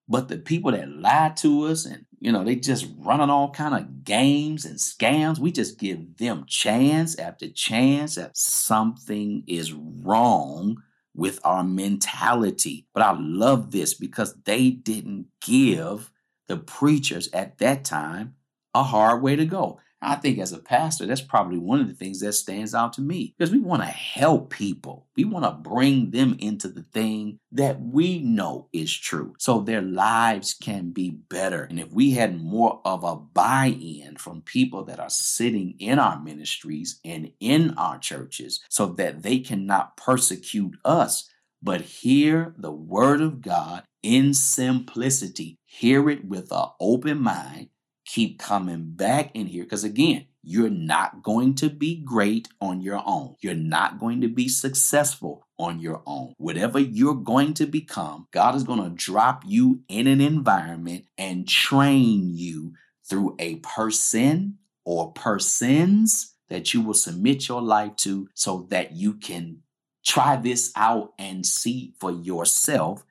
But 0.08 0.28
the 0.28 0.38
people 0.38 0.72
that 0.72 0.88
lie 0.88 1.32
to 1.36 1.66
us 1.66 1.84
and 1.84 2.06
you 2.20 2.32
know 2.32 2.42
they 2.42 2.56
just 2.56 2.86
running 2.98 3.30
all 3.30 3.50
kind 3.50 3.74
of 3.74 4.04
games 4.04 4.64
and 4.64 4.78
scams, 4.78 5.38
we 5.38 5.52
just 5.52 5.78
give 5.78 6.16
them 6.16 6.44
chance 6.46 7.18
after 7.18 7.48
chance 7.48 8.14
that 8.14 8.36
something 8.36 9.44
is 9.46 9.72
wrong 9.72 10.82
with 11.14 11.40
our 11.44 11.64
mentality. 11.64 12.86
But 12.94 13.02
I 13.02 13.16
love 13.18 13.70
this 13.70 13.94
because 13.94 14.34
they 14.44 14.70
didn't 14.70 15.26
give 15.42 16.10
the 16.46 16.56
preachers 16.56 17.28
at 17.32 17.58
that 17.58 17.84
time 17.84 18.34
a 18.74 18.82
hard 18.82 19.22
way 19.22 19.36
to 19.36 19.44
go. 19.44 19.80
I 20.00 20.14
think 20.14 20.38
as 20.38 20.52
a 20.52 20.58
pastor, 20.58 21.06
that's 21.06 21.20
probably 21.20 21.58
one 21.58 21.80
of 21.80 21.88
the 21.88 21.94
things 21.94 22.20
that 22.20 22.32
stands 22.32 22.74
out 22.74 22.92
to 22.94 23.00
me 23.00 23.34
because 23.36 23.50
we 23.50 23.58
want 23.58 23.82
to 23.82 23.88
help 23.88 24.50
people. 24.50 25.06
We 25.16 25.24
want 25.24 25.44
to 25.44 25.50
bring 25.50 26.10
them 26.10 26.36
into 26.38 26.68
the 26.68 26.82
thing 26.82 27.40
that 27.52 27.80
we 27.80 28.20
know 28.20 28.68
is 28.72 28.96
true 28.96 29.34
so 29.38 29.60
their 29.60 29.82
lives 29.82 30.54
can 30.54 30.90
be 30.90 31.10
better. 31.10 31.64
And 31.64 31.80
if 31.80 31.90
we 31.90 32.12
had 32.12 32.40
more 32.40 32.80
of 32.84 33.02
a 33.02 33.16
buy 33.16 33.66
in 33.66 34.16
from 34.16 34.42
people 34.42 34.84
that 34.84 35.00
are 35.00 35.10
sitting 35.10 35.74
in 35.80 35.98
our 35.98 36.20
ministries 36.20 37.00
and 37.04 37.32
in 37.40 37.74
our 37.76 37.98
churches 37.98 38.60
so 38.68 38.86
that 38.86 39.22
they 39.22 39.40
cannot 39.40 39.96
persecute 39.96 40.76
us, 40.84 41.28
but 41.60 41.80
hear 41.80 42.54
the 42.56 42.70
word 42.70 43.20
of 43.20 43.42
God 43.42 43.82
in 44.02 44.32
simplicity, 44.32 45.58
hear 45.64 46.08
it 46.08 46.24
with 46.24 46.52
an 46.52 46.66
open 46.78 47.20
mind 47.20 47.70
keep 48.08 48.38
coming 48.38 48.90
back 48.92 49.30
in 49.34 49.46
here 49.46 49.64
because 49.64 49.84
again 49.84 50.24
you're 50.42 50.70
not 50.70 51.22
going 51.22 51.54
to 51.54 51.68
be 51.68 51.96
great 51.96 52.48
on 52.58 52.80
your 52.80 53.02
own. 53.04 53.34
You're 53.40 53.54
not 53.54 53.98
going 53.98 54.22
to 54.22 54.28
be 54.28 54.48
successful 54.48 55.46
on 55.58 55.78
your 55.78 56.00
own. 56.06 56.32
Whatever 56.38 56.78
you're 56.78 57.14
going 57.14 57.52
to 57.54 57.66
become 57.66 58.26
god 58.32 58.54
is 58.54 58.64
going 58.64 58.82
to 58.82 58.96
drop 58.96 59.44
you 59.46 59.82
in 59.88 60.06
an 60.06 60.22
environment 60.22 61.04
and 61.18 61.46
train 61.46 62.30
you 62.34 62.72
through 63.06 63.36
a 63.38 63.56
person 63.56 64.56
or 64.86 65.12
persons 65.12 66.34
that 66.48 66.72
you 66.72 66.80
will 66.80 66.94
submit 66.94 67.46
your 67.46 67.60
life 67.60 67.94
to 67.96 68.28
so 68.32 68.66
that 68.70 68.92
you 68.92 69.12
can 69.14 69.58
try 70.06 70.34
this 70.34 70.72
out 70.74 71.12
and 71.18 71.44
see 71.44 71.92
for 72.00 72.10
yourself 72.10 73.04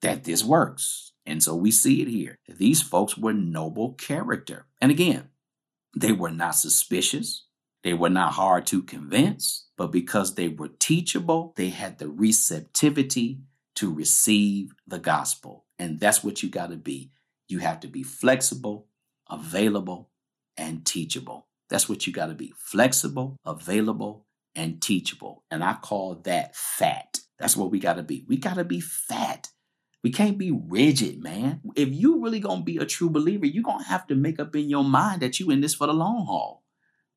that 0.00 0.22
this 0.22 0.44
works 0.44 1.10
and 1.26 1.42
so 1.42 1.54
we 1.54 1.70
see 1.70 2.02
it 2.02 2.08
here. 2.08 2.38
These 2.48 2.82
folks 2.82 3.16
were 3.16 3.32
noble 3.32 3.94
character. 3.94 4.66
And 4.80 4.90
again, 4.90 5.28
they 5.96 6.12
were 6.12 6.30
not 6.30 6.54
suspicious. 6.56 7.46
They 7.82 7.94
were 7.94 8.10
not 8.10 8.32
hard 8.32 8.66
to 8.68 8.82
convince, 8.82 9.68
but 9.76 9.92
because 9.92 10.34
they 10.34 10.48
were 10.48 10.68
teachable, 10.68 11.52
they 11.56 11.68
had 11.68 11.98
the 11.98 12.08
receptivity 12.08 13.40
to 13.76 13.92
receive 13.92 14.74
the 14.86 14.98
gospel. 14.98 15.64
And 15.78 16.00
that's 16.00 16.24
what 16.24 16.42
you 16.42 16.48
got 16.48 16.70
to 16.70 16.76
be. 16.76 17.10
You 17.48 17.58
have 17.58 17.80
to 17.80 17.88
be 17.88 18.02
flexible, 18.02 18.88
available, 19.30 20.10
and 20.56 20.84
teachable. 20.84 21.48
That's 21.68 21.88
what 21.88 22.06
you 22.06 22.12
got 22.12 22.26
to 22.26 22.34
be 22.34 22.52
flexible, 22.56 23.36
available, 23.44 24.26
and 24.54 24.80
teachable. 24.80 25.44
And 25.50 25.62
I 25.64 25.74
call 25.74 26.16
that 26.24 26.54
fat. 26.54 27.20
That's 27.38 27.56
what 27.56 27.70
we 27.70 27.80
got 27.80 27.94
to 27.94 28.02
be. 28.02 28.24
We 28.28 28.36
got 28.36 28.54
to 28.54 28.64
be 28.64 28.80
fat. 28.80 29.48
We 30.04 30.12
can't 30.12 30.36
be 30.36 30.52
rigid, 30.52 31.22
man. 31.22 31.62
If 31.74 31.88
you 31.88 32.22
really 32.22 32.38
gonna 32.38 32.62
be 32.62 32.76
a 32.76 32.84
true 32.84 33.08
believer, 33.08 33.46
you're 33.46 33.64
gonna 33.64 33.84
have 33.84 34.06
to 34.08 34.14
make 34.14 34.38
up 34.38 34.54
in 34.54 34.68
your 34.68 34.84
mind 34.84 35.22
that 35.22 35.40
you 35.40 35.50
in 35.50 35.62
this 35.62 35.74
for 35.74 35.86
the 35.86 35.94
long 35.94 36.26
haul. 36.26 36.62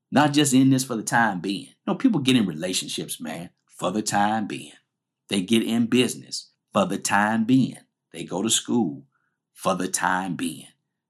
Not 0.09 0.31
just 0.31 0.53
in 0.53 0.69
this 0.69 0.85
for 0.85 0.95
the 0.95 1.03
time 1.03 1.41
being. 1.41 1.73
Know, 1.85 1.95
people 1.95 2.21
get 2.21 2.37
in 2.37 2.45
relationships, 2.45 3.19
man, 3.19 3.49
for 3.67 3.91
the 3.91 4.01
time 4.01 4.47
being. 4.47 4.71
They 5.27 5.41
get 5.41 5.63
in 5.63 5.87
business 5.87 6.51
for 6.71 6.85
the 6.85 6.97
time 6.97 7.43
being. 7.43 7.77
They 8.13 8.23
go 8.23 8.41
to 8.41 8.49
school 8.49 9.03
for 9.53 9.75
the 9.75 9.89
time 9.89 10.37
being. 10.37 10.67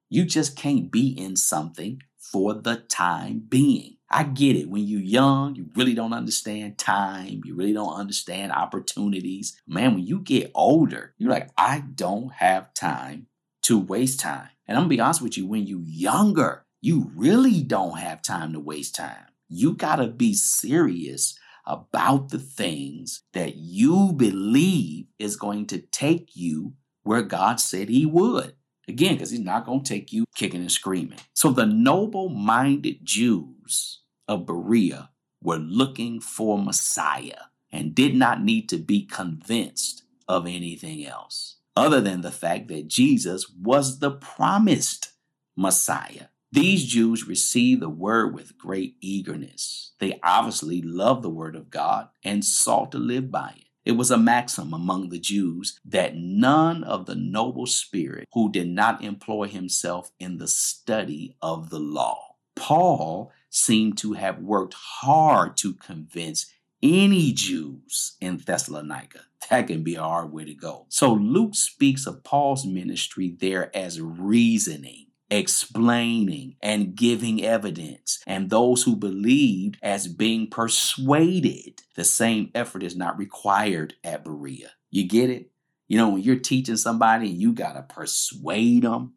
You 0.09 0.25
just 0.25 0.55
can't 0.55 0.91
be 0.91 1.09
in 1.09 1.35
something 1.35 2.01
for 2.17 2.55
the 2.55 2.77
time 2.77 3.43
being. 3.47 3.96
I 4.09 4.23
get 4.23 4.55
it. 4.55 4.69
When 4.69 4.87
you're 4.87 5.01
young, 5.01 5.55
you 5.55 5.69
really 5.75 5.93
don't 5.93 6.13
understand 6.13 6.77
time. 6.77 7.41
You 7.45 7.55
really 7.55 7.73
don't 7.73 7.93
understand 7.93 8.51
opportunities. 8.51 9.59
Man, 9.67 9.95
when 9.95 10.05
you 10.05 10.19
get 10.19 10.51
older, 10.55 11.13
you're 11.17 11.31
like, 11.31 11.49
I 11.57 11.83
don't 11.93 12.31
have 12.33 12.73
time 12.73 13.27
to 13.63 13.77
waste 13.77 14.19
time. 14.21 14.49
And 14.67 14.77
I'm 14.77 14.83
gonna 14.83 14.89
be 14.89 14.99
honest 14.99 15.21
with 15.21 15.37
you, 15.37 15.45
when 15.45 15.67
you're 15.67 15.81
younger, 15.83 16.65
you 16.81 17.11
really 17.15 17.61
don't 17.63 17.97
have 17.97 18.21
time 18.21 18.53
to 18.53 18.59
waste 18.59 18.95
time. 18.95 19.25
You 19.49 19.73
gotta 19.73 20.07
be 20.07 20.33
serious 20.33 21.37
about 21.65 22.29
the 22.29 22.39
things 22.39 23.23
that 23.33 23.57
you 23.57 24.13
believe 24.13 25.07
is 25.19 25.35
going 25.35 25.65
to 25.67 25.79
take 25.79 26.29
you 26.33 26.73
where 27.03 27.21
God 27.21 27.59
said 27.59 27.89
He 27.89 28.05
would. 28.05 28.53
Again, 28.87 29.13
because 29.13 29.31
He's 29.31 29.39
not 29.39 29.65
going 29.65 29.83
to 29.83 29.93
take 29.93 30.13
you 30.13 30.25
kicking 30.35 30.61
and 30.61 30.71
screaming. 30.71 31.19
So 31.33 31.51
the 31.51 31.65
noble 31.65 32.29
minded 32.29 33.03
Jews 33.03 34.01
of 34.27 34.45
Berea 34.45 35.09
were 35.41 35.57
looking 35.57 36.19
for 36.19 36.57
Messiah 36.57 37.45
and 37.71 37.93
did 37.95 38.15
not 38.15 38.41
need 38.41 38.69
to 38.69 38.77
be 38.77 39.05
convinced 39.05 40.03
of 40.27 40.45
anything 40.45 41.05
else 41.05 41.57
other 41.75 42.01
than 42.01 42.21
the 42.21 42.31
fact 42.31 42.67
that 42.69 42.87
Jesus 42.87 43.47
was 43.49 43.99
the 43.99 44.11
promised 44.11 45.11
Messiah. 45.55 46.27
These 46.51 46.85
Jews 46.85 47.27
received 47.27 47.81
the 47.81 47.89
word 47.89 48.33
with 48.33 48.57
great 48.57 48.95
eagerness. 48.99 49.91
They 49.99 50.19
obviously 50.23 50.81
loved 50.81 51.23
the 51.23 51.29
word 51.29 51.55
of 51.55 51.69
God 51.69 52.09
and 52.23 52.43
sought 52.43 52.91
to 52.93 52.97
live 52.97 53.29
by 53.29 53.53
it. 53.57 53.66
It 53.87 53.95
was 53.95 54.11
a 54.11 54.17
maxim 54.17 54.73
among 54.73 55.07
the 55.07 55.17
Jews 55.17 55.79
that 55.85 56.13
none 56.13 56.83
of 56.83 57.05
the 57.05 57.15
noble 57.15 57.65
spirit 57.65 58.27
who 58.33 58.51
did 58.51 58.67
not 58.67 59.01
employ 59.01 59.47
himself 59.47 60.11
in 60.19 60.39
the 60.39 60.47
study 60.49 61.37
of 61.41 61.69
the 61.69 61.79
law. 61.79 62.35
Paul 62.53 63.31
seemed 63.49 63.97
to 63.99 64.11
have 64.11 64.39
worked 64.39 64.73
hard 64.73 65.55
to 65.59 65.73
convince 65.73 66.47
any 66.83 67.31
Jews 67.31 68.17
in 68.19 68.39
Thessalonica. 68.39 69.21
That 69.49 69.67
can 69.67 69.83
be 69.83 69.95
a 69.95 70.01
hard 70.01 70.33
way 70.33 70.43
to 70.43 70.53
go. 70.53 70.85
So 70.89 71.13
Luke 71.13 71.55
speaks 71.55 72.05
of 72.05 72.25
Paul's 72.25 72.65
ministry 72.65 73.37
there 73.39 73.73
as 73.73 74.01
reasoning, 74.01 75.06
explaining, 75.29 76.55
and 76.61 76.95
giving 76.95 77.43
evidence, 77.43 78.19
and 78.25 78.49
those 78.49 78.83
who 78.83 78.95
believed 78.95 79.77
as 79.81 80.07
being 80.07 80.49
persuaded. 80.49 81.81
The 81.95 82.03
same 82.03 82.51
effort 82.55 82.83
is 82.83 82.95
not 82.95 83.17
required 83.17 83.95
at 84.03 84.23
Berea. 84.23 84.71
You 84.89 85.07
get 85.07 85.29
it? 85.29 85.51
You 85.87 85.97
know, 85.97 86.09
when 86.09 86.21
you're 86.21 86.37
teaching 86.37 86.77
somebody, 86.77 87.29
you 87.29 87.53
got 87.53 87.73
to 87.73 87.81
persuade 87.81 88.83
them 88.83 89.13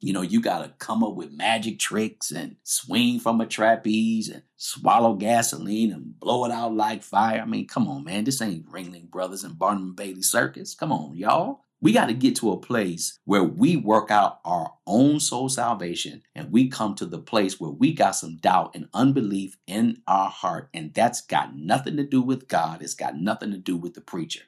you 0.00 0.14
know, 0.14 0.22
you 0.22 0.40
got 0.40 0.62
to 0.64 0.72
come 0.78 1.04
up 1.04 1.14
with 1.14 1.30
magic 1.30 1.78
tricks 1.78 2.30
and 2.30 2.56
swing 2.64 3.20
from 3.20 3.40
a 3.40 3.46
trapeze 3.46 4.30
and 4.30 4.42
swallow 4.56 5.14
gasoline 5.14 5.92
and 5.92 6.18
blow 6.18 6.46
it 6.46 6.50
out 6.50 6.74
like 6.74 7.02
fire. 7.02 7.40
I 7.40 7.44
mean, 7.44 7.68
come 7.68 7.86
on, 7.86 8.04
man. 8.04 8.24
This 8.24 8.40
ain't 8.40 8.70
Ringling 8.70 9.10
Brothers 9.10 9.44
and 9.44 9.58
Barnum 9.58 9.94
Bailey 9.94 10.22
Circus. 10.22 10.74
Come 10.74 10.90
on, 10.90 11.16
y'all. 11.16 11.66
We 11.82 11.92
got 11.92 12.06
to 12.06 12.14
get 12.14 12.36
to 12.36 12.52
a 12.52 12.60
place 12.60 13.18
where 13.24 13.42
we 13.42 13.76
work 13.76 14.10
out 14.10 14.40
our 14.44 14.74
own 14.86 15.18
soul 15.18 15.48
salvation 15.48 16.22
and 16.34 16.52
we 16.52 16.68
come 16.68 16.94
to 16.96 17.06
the 17.06 17.18
place 17.18 17.58
where 17.58 17.70
we 17.70 17.94
got 17.94 18.12
some 18.12 18.36
doubt 18.36 18.72
and 18.74 18.88
unbelief 18.92 19.56
in 19.66 20.02
our 20.06 20.28
heart. 20.28 20.68
And 20.74 20.92
that's 20.92 21.22
got 21.22 21.56
nothing 21.56 21.96
to 21.96 22.04
do 22.04 22.20
with 22.20 22.48
God, 22.48 22.82
it's 22.82 22.94
got 22.94 23.16
nothing 23.16 23.50
to 23.52 23.58
do 23.58 23.76
with 23.76 23.94
the 23.94 24.02
preacher. 24.02 24.42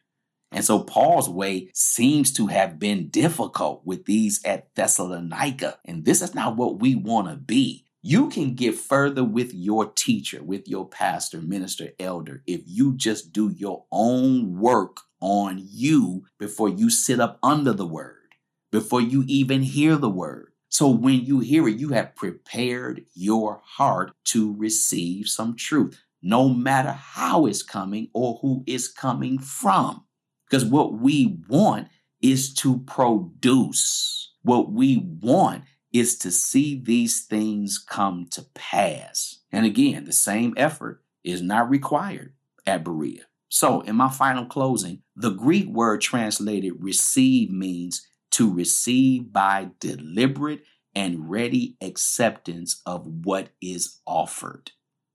And 0.52 0.62
so 0.62 0.80
Paul's 0.80 1.30
way 1.30 1.70
seems 1.72 2.30
to 2.34 2.48
have 2.48 2.78
been 2.78 3.08
difficult 3.08 3.86
with 3.86 4.04
these 4.04 4.44
at 4.44 4.74
Thessalonica. 4.74 5.78
And 5.86 6.04
this 6.04 6.20
is 6.20 6.34
not 6.34 6.56
what 6.56 6.80
we 6.80 6.94
want 6.94 7.28
to 7.28 7.36
be. 7.36 7.86
You 8.02 8.28
can 8.28 8.54
get 8.54 8.74
further 8.74 9.24
with 9.24 9.54
your 9.54 9.86
teacher, 9.86 10.42
with 10.42 10.68
your 10.68 10.86
pastor, 10.86 11.40
minister, 11.40 11.90
elder, 11.98 12.42
if 12.46 12.60
you 12.66 12.94
just 12.94 13.32
do 13.32 13.48
your 13.48 13.84
own 13.90 14.58
work 14.58 14.98
on 15.22 15.62
you 15.64 16.24
before 16.38 16.68
you 16.68 16.90
sit 16.90 17.20
up 17.20 17.38
under 17.42 17.72
the 17.72 17.86
word, 17.86 18.34
before 18.70 19.00
you 19.00 19.24
even 19.26 19.62
hear 19.62 19.96
the 19.96 20.10
word. 20.10 20.48
So 20.68 20.88
when 20.88 21.24
you 21.24 21.40
hear 21.40 21.68
it, 21.68 21.78
you 21.78 21.90
have 21.90 22.16
prepared 22.16 23.04
your 23.14 23.62
heart 23.64 24.12
to 24.24 24.54
receive 24.56 25.28
some 25.28 25.54
truth, 25.54 26.02
no 26.22 26.48
matter 26.48 26.92
how 26.92 27.46
it's 27.46 27.62
coming 27.62 28.08
or 28.12 28.38
who 28.42 28.64
it's 28.66 28.88
coming 28.88 29.38
from. 29.38 30.04
Because 30.48 30.64
what 30.64 30.94
we 30.94 31.38
want 31.48 31.88
is 32.20 32.52
to 32.54 32.80
produce. 32.80 34.32
What 34.42 34.72
we 34.72 34.98
want 35.20 35.64
is 35.92 36.18
to 36.18 36.30
see 36.30 36.80
these 36.80 37.24
things 37.24 37.78
come 37.78 38.26
to 38.30 38.46
pass. 38.54 39.40
And 39.52 39.66
again, 39.66 40.04
the 40.04 40.12
same 40.12 40.54
effort 40.56 41.02
is 41.22 41.42
not 41.42 41.68
required 41.68 42.32
at 42.66 42.82
Berea. 42.82 43.24
So, 43.54 43.82
in 43.82 43.96
my 43.96 44.08
final 44.08 44.46
closing, 44.46 45.02
the 45.14 45.28
Greek 45.28 45.68
word 45.68 46.00
translated 46.00 46.82
receive 46.82 47.50
means 47.50 48.08
to 48.30 48.50
receive 48.50 49.30
by 49.30 49.72
deliberate 49.78 50.64
and 50.94 51.28
ready 51.28 51.76
acceptance 51.82 52.80
of 52.86 53.06
what 53.06 53.50
is 53.60 54.00
offered. 54.06 54.70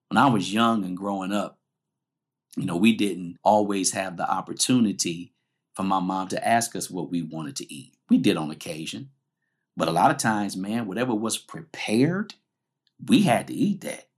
When 0.10 0.20
I 0.20 0.28
was 0.28 0.54
young 0.54 0.86
and 0.86 0.96
growing 0.96 1.32
up, 1.32 1.58
you 2.56 2.66
know, 2.66 2.78
we 2.78 2.94
didn't 2.94 3.38
always 3.44 3.94
have 3.94 4.18
the 4.18 4.30
opportunity 4.30 5.34
for 5.74 5.82
my 5.82 6.00
mom 6.00 6.28
to 6.28 6.48
ask 6.48 6.76
us 6.76 6.92
what 6.92 7.10
we 7.10 7.24
wanted 7.24 7.56
to 7.56 7.74
eat. 7.74 7.96
We 8.08 8.20
did 8.20 8.38
on 8.38 8.52
occasion. 8.52 9.10
But 9.76 9.88
a 9.88 9.92
lot 9.92 10.12
of 10.12 10.18
times, 10.18 10.56
man, 10.56 10.86
whatever 10.86 11.16
was 11.16 11.40
prepared, 11.40 12.36
we 13.04 13.24
had 13.24 13.48
to 13.48 13.54
eat 13.56 13.82
that. 13.82 14.10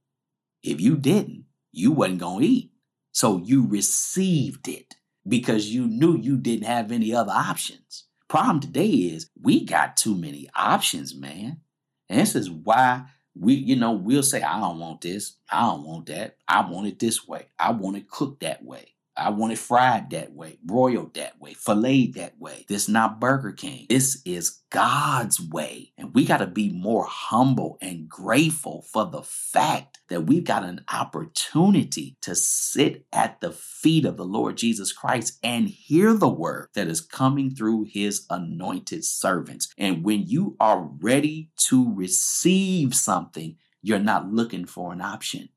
If 0.61 0.81
you 0.81 0.97
didn't, 0.97 1.45
you 1.71 1.93
wasn't 1.93 2.19
going 2.19 2.41
to 2.41 2.47
eat. 2.49 2.71
So 3.11 3.37
you 3.37 3.67
received 3.67 4.67
it 4.67 4.95
because 5.27 5.73
you 5.73 5.87
knew 5.87 6.17
you 6.17 6.37
didn't 6.37 6.67
have 6.67 6.91
any 6.91 7.13
other 7.13 7.31
options. 7.31 8.05
Problem 8.27 8.59
today 8.59 8.89
is 8.89 9.29
we 9.41 9.65
got 9.65 9.97
too 9.97 10.15
many 10.15 10.47
options, 10.55 11.15
man. 11.15 11.61
And 12.07 12.19
this 12.19 12.35
is 12.35 12.49
why 12.49 13.05
We, 13.35 13.53
you 13.53 13.75
know, 13.75 13.91
we'll 13.93 14.23
say, 14.23 14.41
I 14.41 14.59
don't 14.59 14.79
want 14.79 15.01
this. 15.01 15.37
I 15.49 15.61
don't 15.61 15.85
want 15.85 16.07
that. 16.07 16.37
I 16.47 16.69
want 16.69 16.87
it 16.87 16.99
this 16.99 17.27
way. 17.27 17.45
I 17.57 17.71
want 17.71 17.95
it 17.97 18.09
cooked 18.09 18.41
that 18.41 18.63
way. 18.63 18.95
I 19.19 19.29
want 19.29 19.51
it 19.51 19.59
fried 19.59 20.11
that 20.11 20.33
way, 20.33 20.57
broiled 20.63 21.15
that 21.15 21.39
way, 21.41 21.53
filleted 21.53 22.13
that 22.15 22.39
way. 22.39 22.65
This 22.69 22.87
not 22.87 23.19
Burger 23.19 23.51
King. 23.51 23.85
This 23.89 24.21
is 24.25 24.61
God's 24.69 25.41
way. 25.41 25.91
And 25.97 26.13
we 26.15 26.25
got 26.25 26.37
to 26.37 26.47
be 26.47 26.69
more 26.69 27.05
humble 27.05 27.77
and 27.81 28.07
grateful 28.07 28.85
for 28.93 29.05
the 29.05 29.21
fact 29.21 29.99
that 30.07 30.21
we've 30.21 30.45
got 30.45 30.63
an 30.63 30.85
opportunity 30.91 32.17
to 32.21 32.33
sit 32.33 33.05
at 33.11 33.41
the 33.41 33.51
feet 33.51 34.05
of 34.05 34.15
the 34.15 34.25
Lord 34.25 34.57
Jesus 34.57 34.93
Christ 34.93 35.37
and 35.43 35.67
hear 35.67 36.13
the 36.13 36.29
word 36.29 36.69
that 36.73 36.87
is 36.87 37.01
coming 37.01 37.53
through 37.53 37.87
his 37.91 38.25
anointed 38.29 39.03
servants. 39.03 39.73
And 39.77 40.03
when 40.03 40.23
you 40.27 40.55
are 40.59 40.89
ready 41.01 41.51
to 41.67 41.93
receive 41.93 42.95
something, 42.95 43.57
you're 43.81 43.99
not 43.99 44.31
looking 44.31 44.65
for 44.65 44.93
an 44.93 45.01
option. 45.01 45.49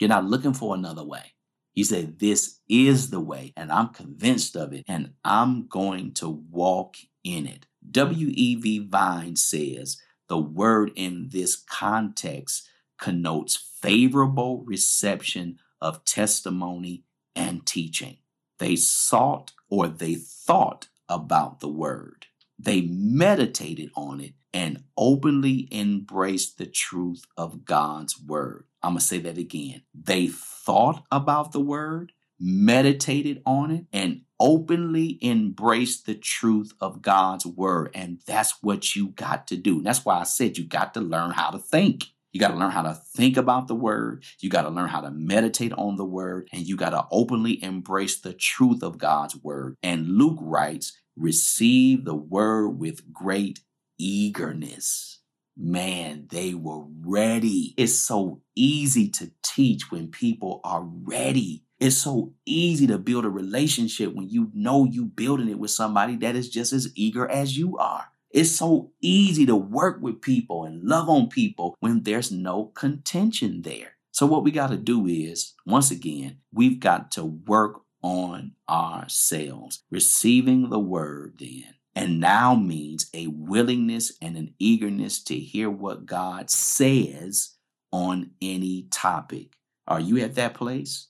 You're 0.00 0.08
not 0.08 0.24
looking 0.24 0.54
for 0.54 0.74
another 0.74 1.04
way. 1.04 1.31
He 1.72 1.84
said, 1.84 2.18
This 2.18 2.60
is 2.68 3.10
the 3.10 3.20
way, 3.20 3.52
and 3.56 3.72
I'm 3.72 3.88
convinced 3.88 4.56
of 4.56 4.72
it, 4.72 4.84
and 4.86 5.12
I'm 5.24 5.66
going 5.66 6.12
to 6.14 6.28
walk 6.28 6.96
in 7.24 7.46
it. 7.46 7.66
W.E.V. 7.90 8.88
Vine 8.90 9.36
says 9.36 9.98
the 10.28 10.38
word 10.38 10.92
in 10.94 11.28
this 11.30 11.56
context 11.56 12.68
connotes 12.98 13.56
favorable 13.56 14.62
reception 14.64 15.58
of 15.80 16.04
testimony 16.04 17.04
and 17.34 17.66
teaching. 17.66 18.18
They 18.58 18.76
sought 18.76 19.52
or 19.68 19.88
they 19.88 20.14
thought 20.14 20.88
about 21.08 21.60
the 21.60 21.68
word, 21.68 22.26
they 22.58 22.82
meditated 22.82 23.90
on 23.96 24.20
it 24.20 24.34
and 24.54 24.84
openly 24.96 25.68
embraced 25.72 26.58
the 26.58 26.66
truth 26.66 27.24
of 27.36 27.64
God's 27.64 28.20
word. 28.20 28.64
I'm 28.82 28.92
going 28.92 29.00
to 29.00 29.04
say 29.04 29.18
that 29.18 29.38
again. 29.38 29.82
They 29.94 30.28
thought 30.64 31.04
about 31.10 31.52
the 31.52 31.60
word, 31.60 32.12
meditated 32.38 33.42
on 33.46 33.70
it, 33.70 33.86
and 33.92 34.22
openly 34.40 35.18
embraced 35.22 36.06
the 36.06 36.14
truth 36.14 36.72
of 36.80 37.02
God's 37.02 37.46
word. 37.46 37.90
And 37.94 38.20
that's 38.26 38.62
what 38.62 38.96
you 38.96 39.08
got 39.08 39.46
to 39.48 39.56
do. 39.56 39.82
that's 39.82 40.04
why 40.04 40.18
I 40.18 40.24
said 40.24 40.58
you 40.58 40.64
got 40.64 40.94
to 40.94 41.00
learn 41.00 41.30
how 41.30 41.50
to 41.50 41.58
think. 41.58 42.06
You 42.32 42.40
got 42.40 42.48
to 42.48 42.56
learn 42.56 42.70
how 42.70 42.82
to 42.82 42.94
think 42.94 43.36
about 43.36 43.68
the 43.68 43.74
word. 43.74 44.24
You 44.40 44.48
got 44.48 44.62
to 44.62 44.70
learn 44.70 44.88
how 44.88 45.02
to 45.02 45.10
meditate 45.10 45.72
on 45.74 45.96
the 45.96 46.04
word. 46.04 46.48
And 46.52 46.66
you 46.66 46.76
got 46.76 46.90
to 46.90 47.06
openly 47.10 47.62
embrace 47.62 48.18
the 48.18 48.32
truth 48.32 48.82
of 48.82 48.98
God's 48.98 49.36
word. 49.36 49.76
And 49.82 50.08
Luke 50.08 50.38
writes, 50.40 50.96
receive 51.14 52.04
the 52.04 52.14
word 52.14 52.70
with 52.70 53.12
great 53.12 53.60
eagerness. 53.98 55.20
Man, 55.56 56.28
they 56.30 56.54
were 56.54 56.84
ready. 57.04 57.74
It's 57.76 57.98
so 57.98 58.40
easy 58.54 59.08
to 59.10 59.30
teach 59.42 59.90
when 59.90 60.10
people 60.10 60.60
are 60.64 60.82
ready. 60.82 61.64
It's 61.78 61.98
so 61.98 62.32
easy 62.46 62.86
to 62.86 62.96
build 62.98 63.26
a 63.26 63.30
relationship 63.30 64.14
when 64.14 64.30
you 64.30 64.50
know 64.54 64.84
you 64.84 65.04
building 65.04 65.50
it 65.50 65.58
with 65.58 65.70
somebody 65.70 66.16
that 66.16 66.36
is 66.36 66.48
just 66.48 66.72
as 66.72 66.90
eager 66.94 67.30
as 67.30 67.58
you 67.58 67.76
are. 67.76 68.06
It's 68.30 68.50
so 68.50 68.92
easy 69.02 69.44
to 69.44 69.54
work 69.56 70.00
with 70.00 70.22
people 70.22 70.64
and 70.64 70.82
love 70.84 71.10
on 71.10 71.28
people 71.28 71.76
when 71.80 72.02
there's 72.02 72.32
no 72.32 72.66
contention 72.74 73.60
there. 73.60 73.96
So, 74.10 74.24
what 74.24 74.44
we 74.44 74.50
got 74.50 74.70
to 74.70 74.78
do 74.78 75.06
is, 75.06 75.52
once 75.66 75.90
again, 75.90 76.38
we've 76.50 76.80
got 76.80 77.10
to 77.12 77.24
work 77.24 77.82
on 78.02 78.52
ourselves, 78.68 79.84
receiving 79.90 80.70
the 80.70 80.78
word 80.78 81.34
then 81.38 81.74
and 81.94 82.20
now 82.20 82.54
means 82.54 83.10
a 83.12 83.26
willingness 83.26 84.12
and 84.20 84.36
an 84.36 84.54
eagerness 84.58 85.22
to 85.24 85.36
hear 85.36 85.68
what 85.68 86.06
God 86.06 86.50
says 86.50 87.54
on 87.92 88.30
any 88.40 88.86
topic. 88.90 89.56
Are 89.86 90.00
you 90.00 90.18
at 90.20 90.34
that 90.36 90.54
place 90.54 91.08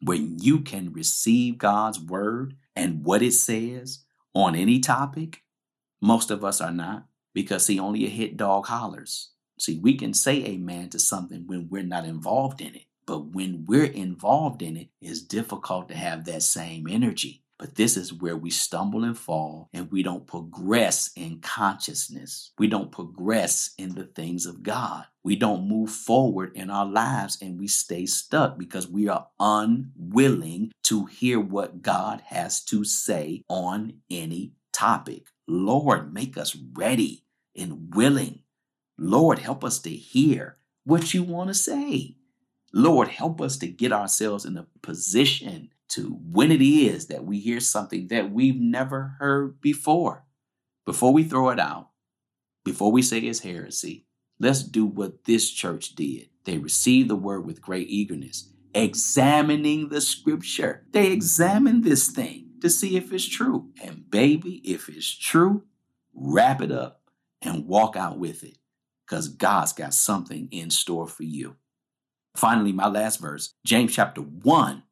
where 0.00 0.16
you 0.16 0.60
can 0.60 0.92
receive 0.92 1.58
God's 1.58 2.00
word 2.00 2.56
and 2.74 3.04
what 3.04 3.22
it 3.22 3.32
says 3.32 4.04
on 4.34 4.54
any 4.54 4.80
topic? 4.80 5.42
Most 6.00 6.30
of 6.30 6.44
us 6.44 6.60
are 6.60 6.72
not 6.72 7.06
because, 7.34 7.66
see, 7.66 7.78
only 7.78 8.06
a 8.06 8.10
hit 8.10 8.36
dog 8.36 8.66
hollers. 8.66 9.30
See, 9.58 9.78
we 9.78 9.96
can 9.96 10.14
say 10.14 10.44
amen 10.44 10.90
to 10.90 10.98
something 10.98 11.46
when 11.46 11.68
we're 11.68 11.82
not 11.82 12.04
involved 12.04 12.60
in 12.60 12.74
it. 12.74 12.84
But 13.06 13.28
when 13.28 13.64
we're 13.66 13.84
involved 13.84 14.62
in 14.62 14.76
it, 14.76 14.88
it's 15.00 15.20
difficult 15.20 15.88
to 15.88 15.94
have 15.94 16.24
that 16.24 16.42
same 16.42 16.88
energy. 16.88 17.44
But 17.58 17.76
this 17.76 17.96
is 17.96 18.12
where 18.12 18.36
we 18.36 18.50
stumble 18.50 19.02
and 19.02 19.16
fall 19.16 19.70
and 19.72 19.90
we 19.90 20.02
don't 20.02 20.26
progress 20.26 21.10
in 21.16 21.40
consciousness. 21.40 22.52
We 22.58 22.66
don't 22.66 22.92
progress 22.92 23.70
in 23.78 23.94
the 23.94 24.04
things 24.04 24.44
of 24.44 24.62
God. 24.62 25.06
We 25.24 25.36
don't 25.36 25.68
move 25.68 25.90
forward 25.90 26.52
in 26.54 26.70
our 26.70 26.84
lives 26.84 27.38
and 27.40 27.58
we 27.58 27.68
stay 27.68 28.04
stuck 28.04 28.58
because 28.58 28.88
we 28.88 29.08
are 29.08 29.28
unwilling 29.40 30.72
to 30.84 31.06
hear 31.06 31.40
what 31.40 31.80
God 31.80 32.22
has 32.26 32.62
to 32.66 32.84
say 32.84 33.42
on 33.48 34.00
any 34.10 34.52
topic. 34.72 35.28
Lord, 35.48 36.12
make 36.12 36.36
us 36.36 36.54
ready 36.74 37.24
and 37.56 37.94
willing. 37.94 38.40
Lord, 38.98 39.38
help 39.38 39.64
us 39.64 39.78
to 39.80 39.90
hear 39.90 40.58
what 40.84 41.14
you 41.14 41.22
want 41.22 41.48
to 41.48 41.54
say. 41.54 42.16
Lord, 42.72 43.08
help 43.08 43.40
us 43.40 43.56
to 43.58 43.66
get 43.66 43.92
ourselves 43.92 44.44
in 44.44 44.58
a 44.58 44.66
position 44.82 45.70
to 45.90 46.18
when 46.30 46.50
it 46.50 46.62
is 46.62 47.06
that 47.06 47.24
we 47.24 47.38
hear 47.38 47.60
something 47.60 48.08
that 48.08 48.30
we've 48.30 48.60
never 48.60 49.16
heard 49.18 49.60
before. 49.60 50.24
Before 50.84 51.12
we 51.12 51.24
throw 51.24 51.50
it 51.50 51.58
out, 51.58 51.90
before 52.64 52.92
we 52.92 53.02
say 53.02 53.18
it's 53.18 53.40
heresy, 53.40 54.06
let's 54.38 54.62
do 54.62 54.84
what 54.86 55.24
this 55.24 55.50
church 55.50 55.94
did. 55.94 56.28
They 56.44 56.58
received 56.58 57.10
the 57.10 57.16
word 57.16 57.44
with 57.44 57.60
great 57.60 57.88
eagerness, 57.88 58.52
examining 58.74 59.88
the 59.88 60.00
scripture. 60.00 60.86
They 60.92 61.12
examined 61.12 61.84
this 61.84 62.08
thing 62.08 62.50
to 62.60 62.70
see 62.70 62.96
if 62.96 63.12
it's 63.12 63.28
true. 63.28 63.70
And 63.82 64.08
baby, 64.10 64.62
if 64.64 64.88
it's 64.88 65.16
true, 65.16 65.64
wrap 66.14 66.60
it 66.60 66.70
up 66.70 67.02
and 67.42 67.66
walk 67.66 67.96
out 67.96 68.18
with 68.18 68.42
it 68.44 68.58
because 69.06 69.28
God's 69.28 69.72
got 69.72 69.94
something 69.94 70.48
in 70.50 70.70
store 70.70 71.06
for 71.06 71.22
you. 71.22 71.56
Finally, 72.36 72.72
my 72.72 72.88
last 72.88 73.20
verse, 73.20 73.54
James 73.64 73.94
chapter 73.94 74.20
1, 74.20 74.82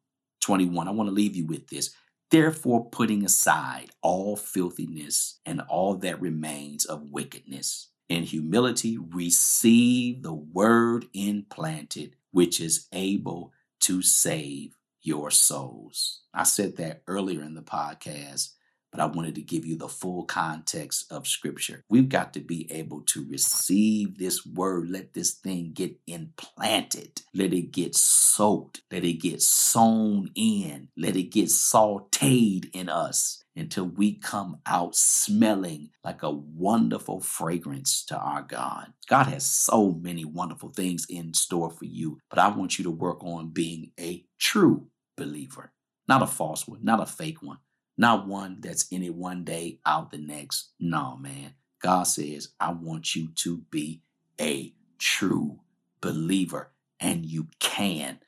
21. 0.41 0.87
I 0.87 0.91
want 0.91 1.09
to 1.09 1.13
leave 1.13 1.35
you 1.35 1.45
with 1.45 1.67
this. 1.67 1.93
Therefore, 2.31 2.89
putting 2.89 3.23
aside 3.23 3.91
all 4.01 4.35
filthiness 4.35 5.39
and 5.45 5.61
all 5.61 5.95
that 5.97 6.19
remains 6.19 6.85
of 6.85 7.11
wickedness, 7.11 7.89
in 8.09 8.23
humility 8.23 8.97
receive 8.97 10.21
the 10.21 10.33
word 10.33 11.05
implanted, 11.13 12.15
which 12.31 12.59
is 12.59 12.87
able 12.91 13.51
to 13.81 14.01
save 14.01 14.75
your 15.01 15.31
souls. 15.31 16.21
I 16.33 16.43
said 16.43 16.77
that 16.77 17.03
earlier 17.07 17.41
in 17.41 17.53
the 17.53 17.61
podcast 17.61 18.53
but 18.95 19.03
I 19.03 19.07
wanted 19.07 19.35
to 19.35 19.41
give 19.41 19.65
you 19.65 19.75
the 19.75 19.89
full 19.89 20.23
context 20.23 21.11
of 21.11 21.27
Scripture. 21.27 21.83
We've 21.89 22.07
got 22.07 22.33
to 22.33 22.39
be 22.39 22.71
able 22.71 23.01
to 23.07 23.27
receive 23.29 24.17
this 24.17 24.45
word, 24.45 24.89
let 24.89 25.13
this 25.13 25.33
thing 25.33 25.71
get 25.73 25.97
implanted, 26.07 27.21
let 27.33 27.51
it 27.51 27.71
get 27.73 27.93
soaked, 27.93 28.83
let 28.89 29.03
it 29.03 29.19
get 29.19 29.41
sown 29.41 30.29
in, 30.33 30.87
let 30.95 31.17
it 31.17 31.23
get 31.23 31.47
sauteed 31.47 32.69
in 32.73 32.87
us 32.87 33.43
until 33.53 33.83
we 33.83 34.13
come 34.13 34.59
out 34.65 34.95
smelling 34.95 35.89
like 36.05 36.23
a 36.23 36.31
wonderful 36.31 37.19
fragrance 37.19 38.05
to 38.05 38.17
our 38.17 38.43
God. 38.43 38.93
God 39.09 39.27
has 39.27 39.45
so 39.45 39.91
many 39.91 40.23
wonderful 40.23 40.69
things 40.69 41.05
in 41.09 41.33
store 41.33 41.69
for 41.69 41.85
you, 41.85 42.19
but 42.29 42.39
I 42.39 42.47
want 42.47 42.77
you 42.77 42.85
to 42.85 42.91
work 42.91 43.21
on 43.25 43.49
being 43.49 43.91
a 43.99 44.23
true 44.39 44.87
believer, 45.17 45.73
not 46.07 46.21
a 46.21 46.27
false 46.27 46.65
one, 46.65 46.79
not 46.81 47.01
a 47.01 47.05
fake 47.05 47.41
one 47.41 47.57
not 47.97 48.27
one 48.27 48.57
that's 48.61 48.87
in 48.89 49.03
it 49.03 49.15
one 49.15 49.43
day, 49.43 49.79
out 49.85 50.11
the 50.11 50.17
next. 50.17 50.71
No, 50.79 51.17
man. 51.17 51.53
God 51.81 52.03
says, 52.03 52.49
I 52.59 52.71
want 52.71 53.15
you 53.15 53.29
to 53.35 53.57
be 53.69 54.01
a 54.39 54.73
true 54.97 55.59
believer, 56.01 56.71
and 56.99 57.25
you 57.25 57.47
can. 57.59 58.19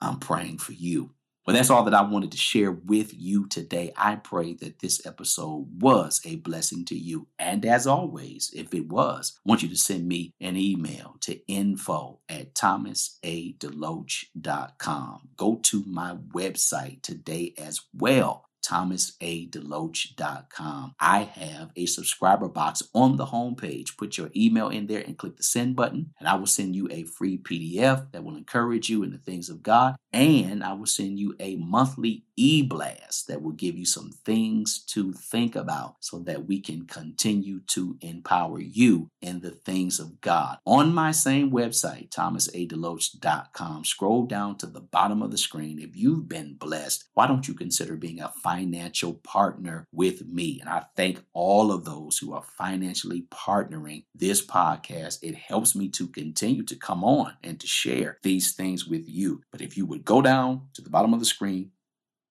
I'm 0.00 0.18
praying 0.18 0.58
for 0.58 0.72
you. 0.72 1.12
Well, 1.46 1.54
that's 1.54 1.70
all 1.70 1.84
that 1.84 1.94
I 1.94 2.02
wanted 2.02 2.32
to 2.32 2.38
share 2.38 2.72
with 2.72 3.14
you 3.14 3.46
today. 3.46 3.92
I 3.96 4.16
pray 4.16 4.54
that 4.54 4.80
this 4.80 5.06
episode 5.06 5.80
was 5.80 6.20
a 6.24 6.34
blessing 6.36 6.84
to 6.86 6.96
you. 6.96 7.28
And 7.38 7.64
as 7.64 7.86
always, 7.86 8.50
if 8.52 8.74
it 8.74 8.88
was, 8.88 9.38
I 9.38 9.42
want 9.48 9.62
you 9.62 9.68
to 9.68 9.76
send 9.76 10.08
me 10.08 10.32
an 10.40 10.56
email 10.56 11.14
to 11.20 11.38
info 11.46 12.18
at 12.28 12.54
thomasadeloach.com. 12.54 15.28
Go 15.36 15.60
to 15.62 15.84
my 15.86 16.16
website 16.34 17.02
today 17.02 17.54
as 17.56 17.80
well 17.94 18.45
thomasadeloach.com. 18.66 20.94
I 20.98 21.22
have 21.22 21.70
a 21.76 21.86
subscriber 21.86 22.48
box 22.48 22.82
on 22.94 23.16
the 23.16 23.26
homepage. 23.26 23.96
Put 23.96 24.18
your 24.18 24.30
email 24.34 24.68
in 24.68 24.86
there 24.86 25.00
and 25.00 25.18
click 25.18 25.36
the 25.36 25.42
send 25.42 25.76
button, 25.76 26.12
and 26.18 26.28
I 26.28 26.34
will 26.34 26.46
send 26.46 26.74
you 26.74 26.88
a 26.90 27.04
free 27.04 27.38
PDF 27.38 28.10
that 28.12 28.24
will 28.24 28.36
encourage 28.36 28.88
you 28.88 29.02
in 29.02 29.10
the 29.10 29.18
things 29.18 29.48
of 29.48 29.62
God 29.62 29.96
And 30.16 30.64
I 30.64 30.72
will 30.72 30.86
send 30.86 31.18
you 31.18 31.36
a 31.38 31.56
monthly 31.56 32.24
e 32.36 32.62
blast 32.62 33.28
that 33.28 33.42
will 33.42 33.52
give 33.52 33.76
you 33.76 33.84
some 33.84 34.10
things 34.24 34.78
to 34.78 35.12
think 35.12 35.54
about 35.54 35.96
so 36.00 36.20
that 36.20 36.46
we 36.46 36.58
can 36.58 36.86
continue 36.86 37.60
to 37.68 37.98
empower 38.00 38.58
you 38.58 39.10
in 39.20 39.40
the 39.40 39.50
things 39.50 40.00
of 40.00 40.22
God. 40.22 40.56
On 40.64 40.94
my 40.94 41.10
same 41.10 41.50
website, 41.50 42.08
thomasadeloach.com, 42.08 43.84
scroll 43.84 44.24
down 44.24 44.56
to 44.56 44.66
the 44.66 44.80
bottom 44.80 45.22
of 45.22 45.30
the 45.30 45.38
screen. 45.38 45.78
If 45.78 45.94
you've 45.94 46.28
been 46.28 46.54
blessed, 46.54 47.04
why 47.12 47.26
don't 47.26 47.46
you 47.46 47.52
consider 47.52 47.96
being 47.96 48.20
a 48.20 48.32
financial 48.42 49.14
partner 49.14 49.86
with 49.92 50.26
me? 50.26 50.60
And 50.60 50.70
I 50.70 50.84
thank 50.96 51.22
all 51.34 51.70
of 51.70 51.84
those 51.84 52.16
who 52.16 52.32
are 52.32 52.44
financially 52.56 53.26
partnering 53.30 54.04
this 54.14 54.44
podcast. 54.44 55.18
It 55.22 55.34
helps 55.34 55.74
me 55.74 55.88
to 55.90 56.08
continue 56.08 56.62
to 56.62 56.76
come 56.76 57.04
on 57.04 57.34
and 57.42 57.60
to 57.60 57.66
share 57.66 58.16
these 58.22 58.52
things 58.52 58.86
with 58.86 59.06
you. 59.06 59.42
But 59.50 59.60
if 59.60 59.76
you 59.76 59.84
would 59.84 60.05
go 60.06 60.22
down 60.22 60.68
to 60.72 60.80
the 60.80 60.88
bottom 60.88 61.12
of 61.12 61.20
the 61.20 61.26
screen, 61.26 61.72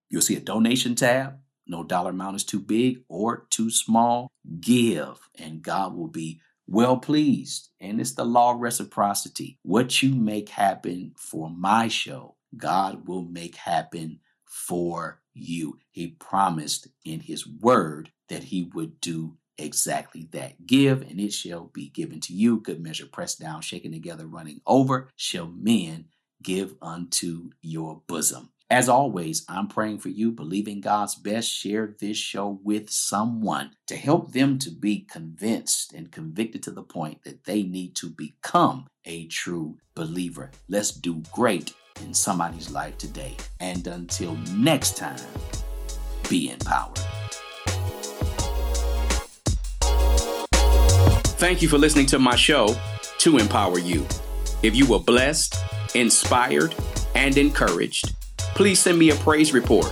you'll 0.10 0.22
see 0.22 0.36
a 0.36 0.40
donation 0.40 0.96
tab. 0.96 1.38
No 1.68 1.84
dollar 1.84 2.12
amount 2.12 2.38
is 2.38 2.44
too 2.44 2.60
big 2.60 3.04
or 3.08 3.46
too 3.50 3.70
small. 3.70 4.32
Give, 4.60 5.20
and 5.38 5.62
God 5.62 5.96
will 5.96 6.08
be 6.08 6.42
well 6.68 6.98
pleased. 6.98 7.70
And 7.80 8.00
it's 8.00 8.14
the 8.14 8.26
law 8.26 8.54
of 8.54 8.62
reciprocity. 8.62 9.60
What 9.64 10.02
you 10.02 10.16
make 10.16 10.50
happen 10.50 11.14
for 11.18 11.50
my 11.50 11.88
show, 11.88 12.36
God 12.56 13.08
will 13.08 13.24
make 13.24 13.56
happen 13.56 14.20
for 14.46 15.22
you. 15.34 15.80
He 15.92 16.08
promised 16.08 16.88
in 17.04 17.20
His 17.20 17.48
word 17.48 18.12
that 18.30 18.44
He 18.44 18.70
would 18.74 19.02
do 19.02 19.38
exactly 19.58 20.28
that. 20.32 20.66
Give, 20.66 21.02
and 21.02 21.20
it 21.20 21.34
shall 21.34 21.72
be 21.74 21.90
given 21.90 22.20
to 22.22 22.34
you. 22.34 22.60
Good 22.60 22.82
measure, 22.82 23.08
pressed 23.08 23.40
down, 23.40 23.62
shaken 23.62 23.92
together, 23.92 24.28
running 24.28 24.62
over, 24.68 25.10
shall 25.16 25.48
men 25.48 26.06
give 26.46 26.76
unto 26.82 27.50
your 27.62 28.02
bosom. 28.08 28.52
As 28.70 28.88
always, 28.88 29.46
I'm 29.50 29.68
praying 29.68 30.00
for 30.00 30.10
you, 30.10 30.32
believing 30.32 30.80
God's 30.80 31.16
best. 31.16 31.52
Share 31.52 31.96
this 32.00 32.18
show 32.18 32.60
with 32.64 32.90
someone 32.90 33.72
to 33.88 33.96
help 33.96 34.32
them 34.32 34.58
to 34.60 34.72
be 34.72 35.00
convinced 35.00 35.94
and 35.94 36.12
convicted 36.12 36.64
to 36.64 36.72
the 36.72 36.84
point 36.84 37.24
that 37.24 37.44
they 37.44 37.64
need 37.64 37.96
to 37.98 38.10
become 38.10 38.88
a 39.06 39.28
true 39.28 39.78
believer. 39.96 40.52
Let's 40.70 40.92
do 40.92 41.22
great 41.32 41.74
in 42.02 42.14
somebody's 42.14 42.70
life 42.70 42.98
today. 42.98 43.38
And 43.60 43.86
until 43.88 44.36
next 44.56 44.98
time, 44.98 45.20
be 46.30 46.52
empowered. 46.52 47.00
Thank 51.38 51.62
you 51.62 51.68
for 51.68 51.78
listening 51.78 52.06
to 52.08 52.20
my 52.20 52.36
show, 52.36 52.76
To 53.20 53.38
Empower 53.38 53.80
You. 53.80 54.06
If 54.64 54.76
you 54.76 54.88
were 54.88 55.00
blessed, 55.00 55.56
inspired, 55.96 56.76
and 57.16 57.38
encouraged, 57.38 58.14
please 58.38 58.80
send 58.80 59.00
me 59.00 59.12
a 59.12 59.16
praise 59.16 59.54
report, 59.54 59.92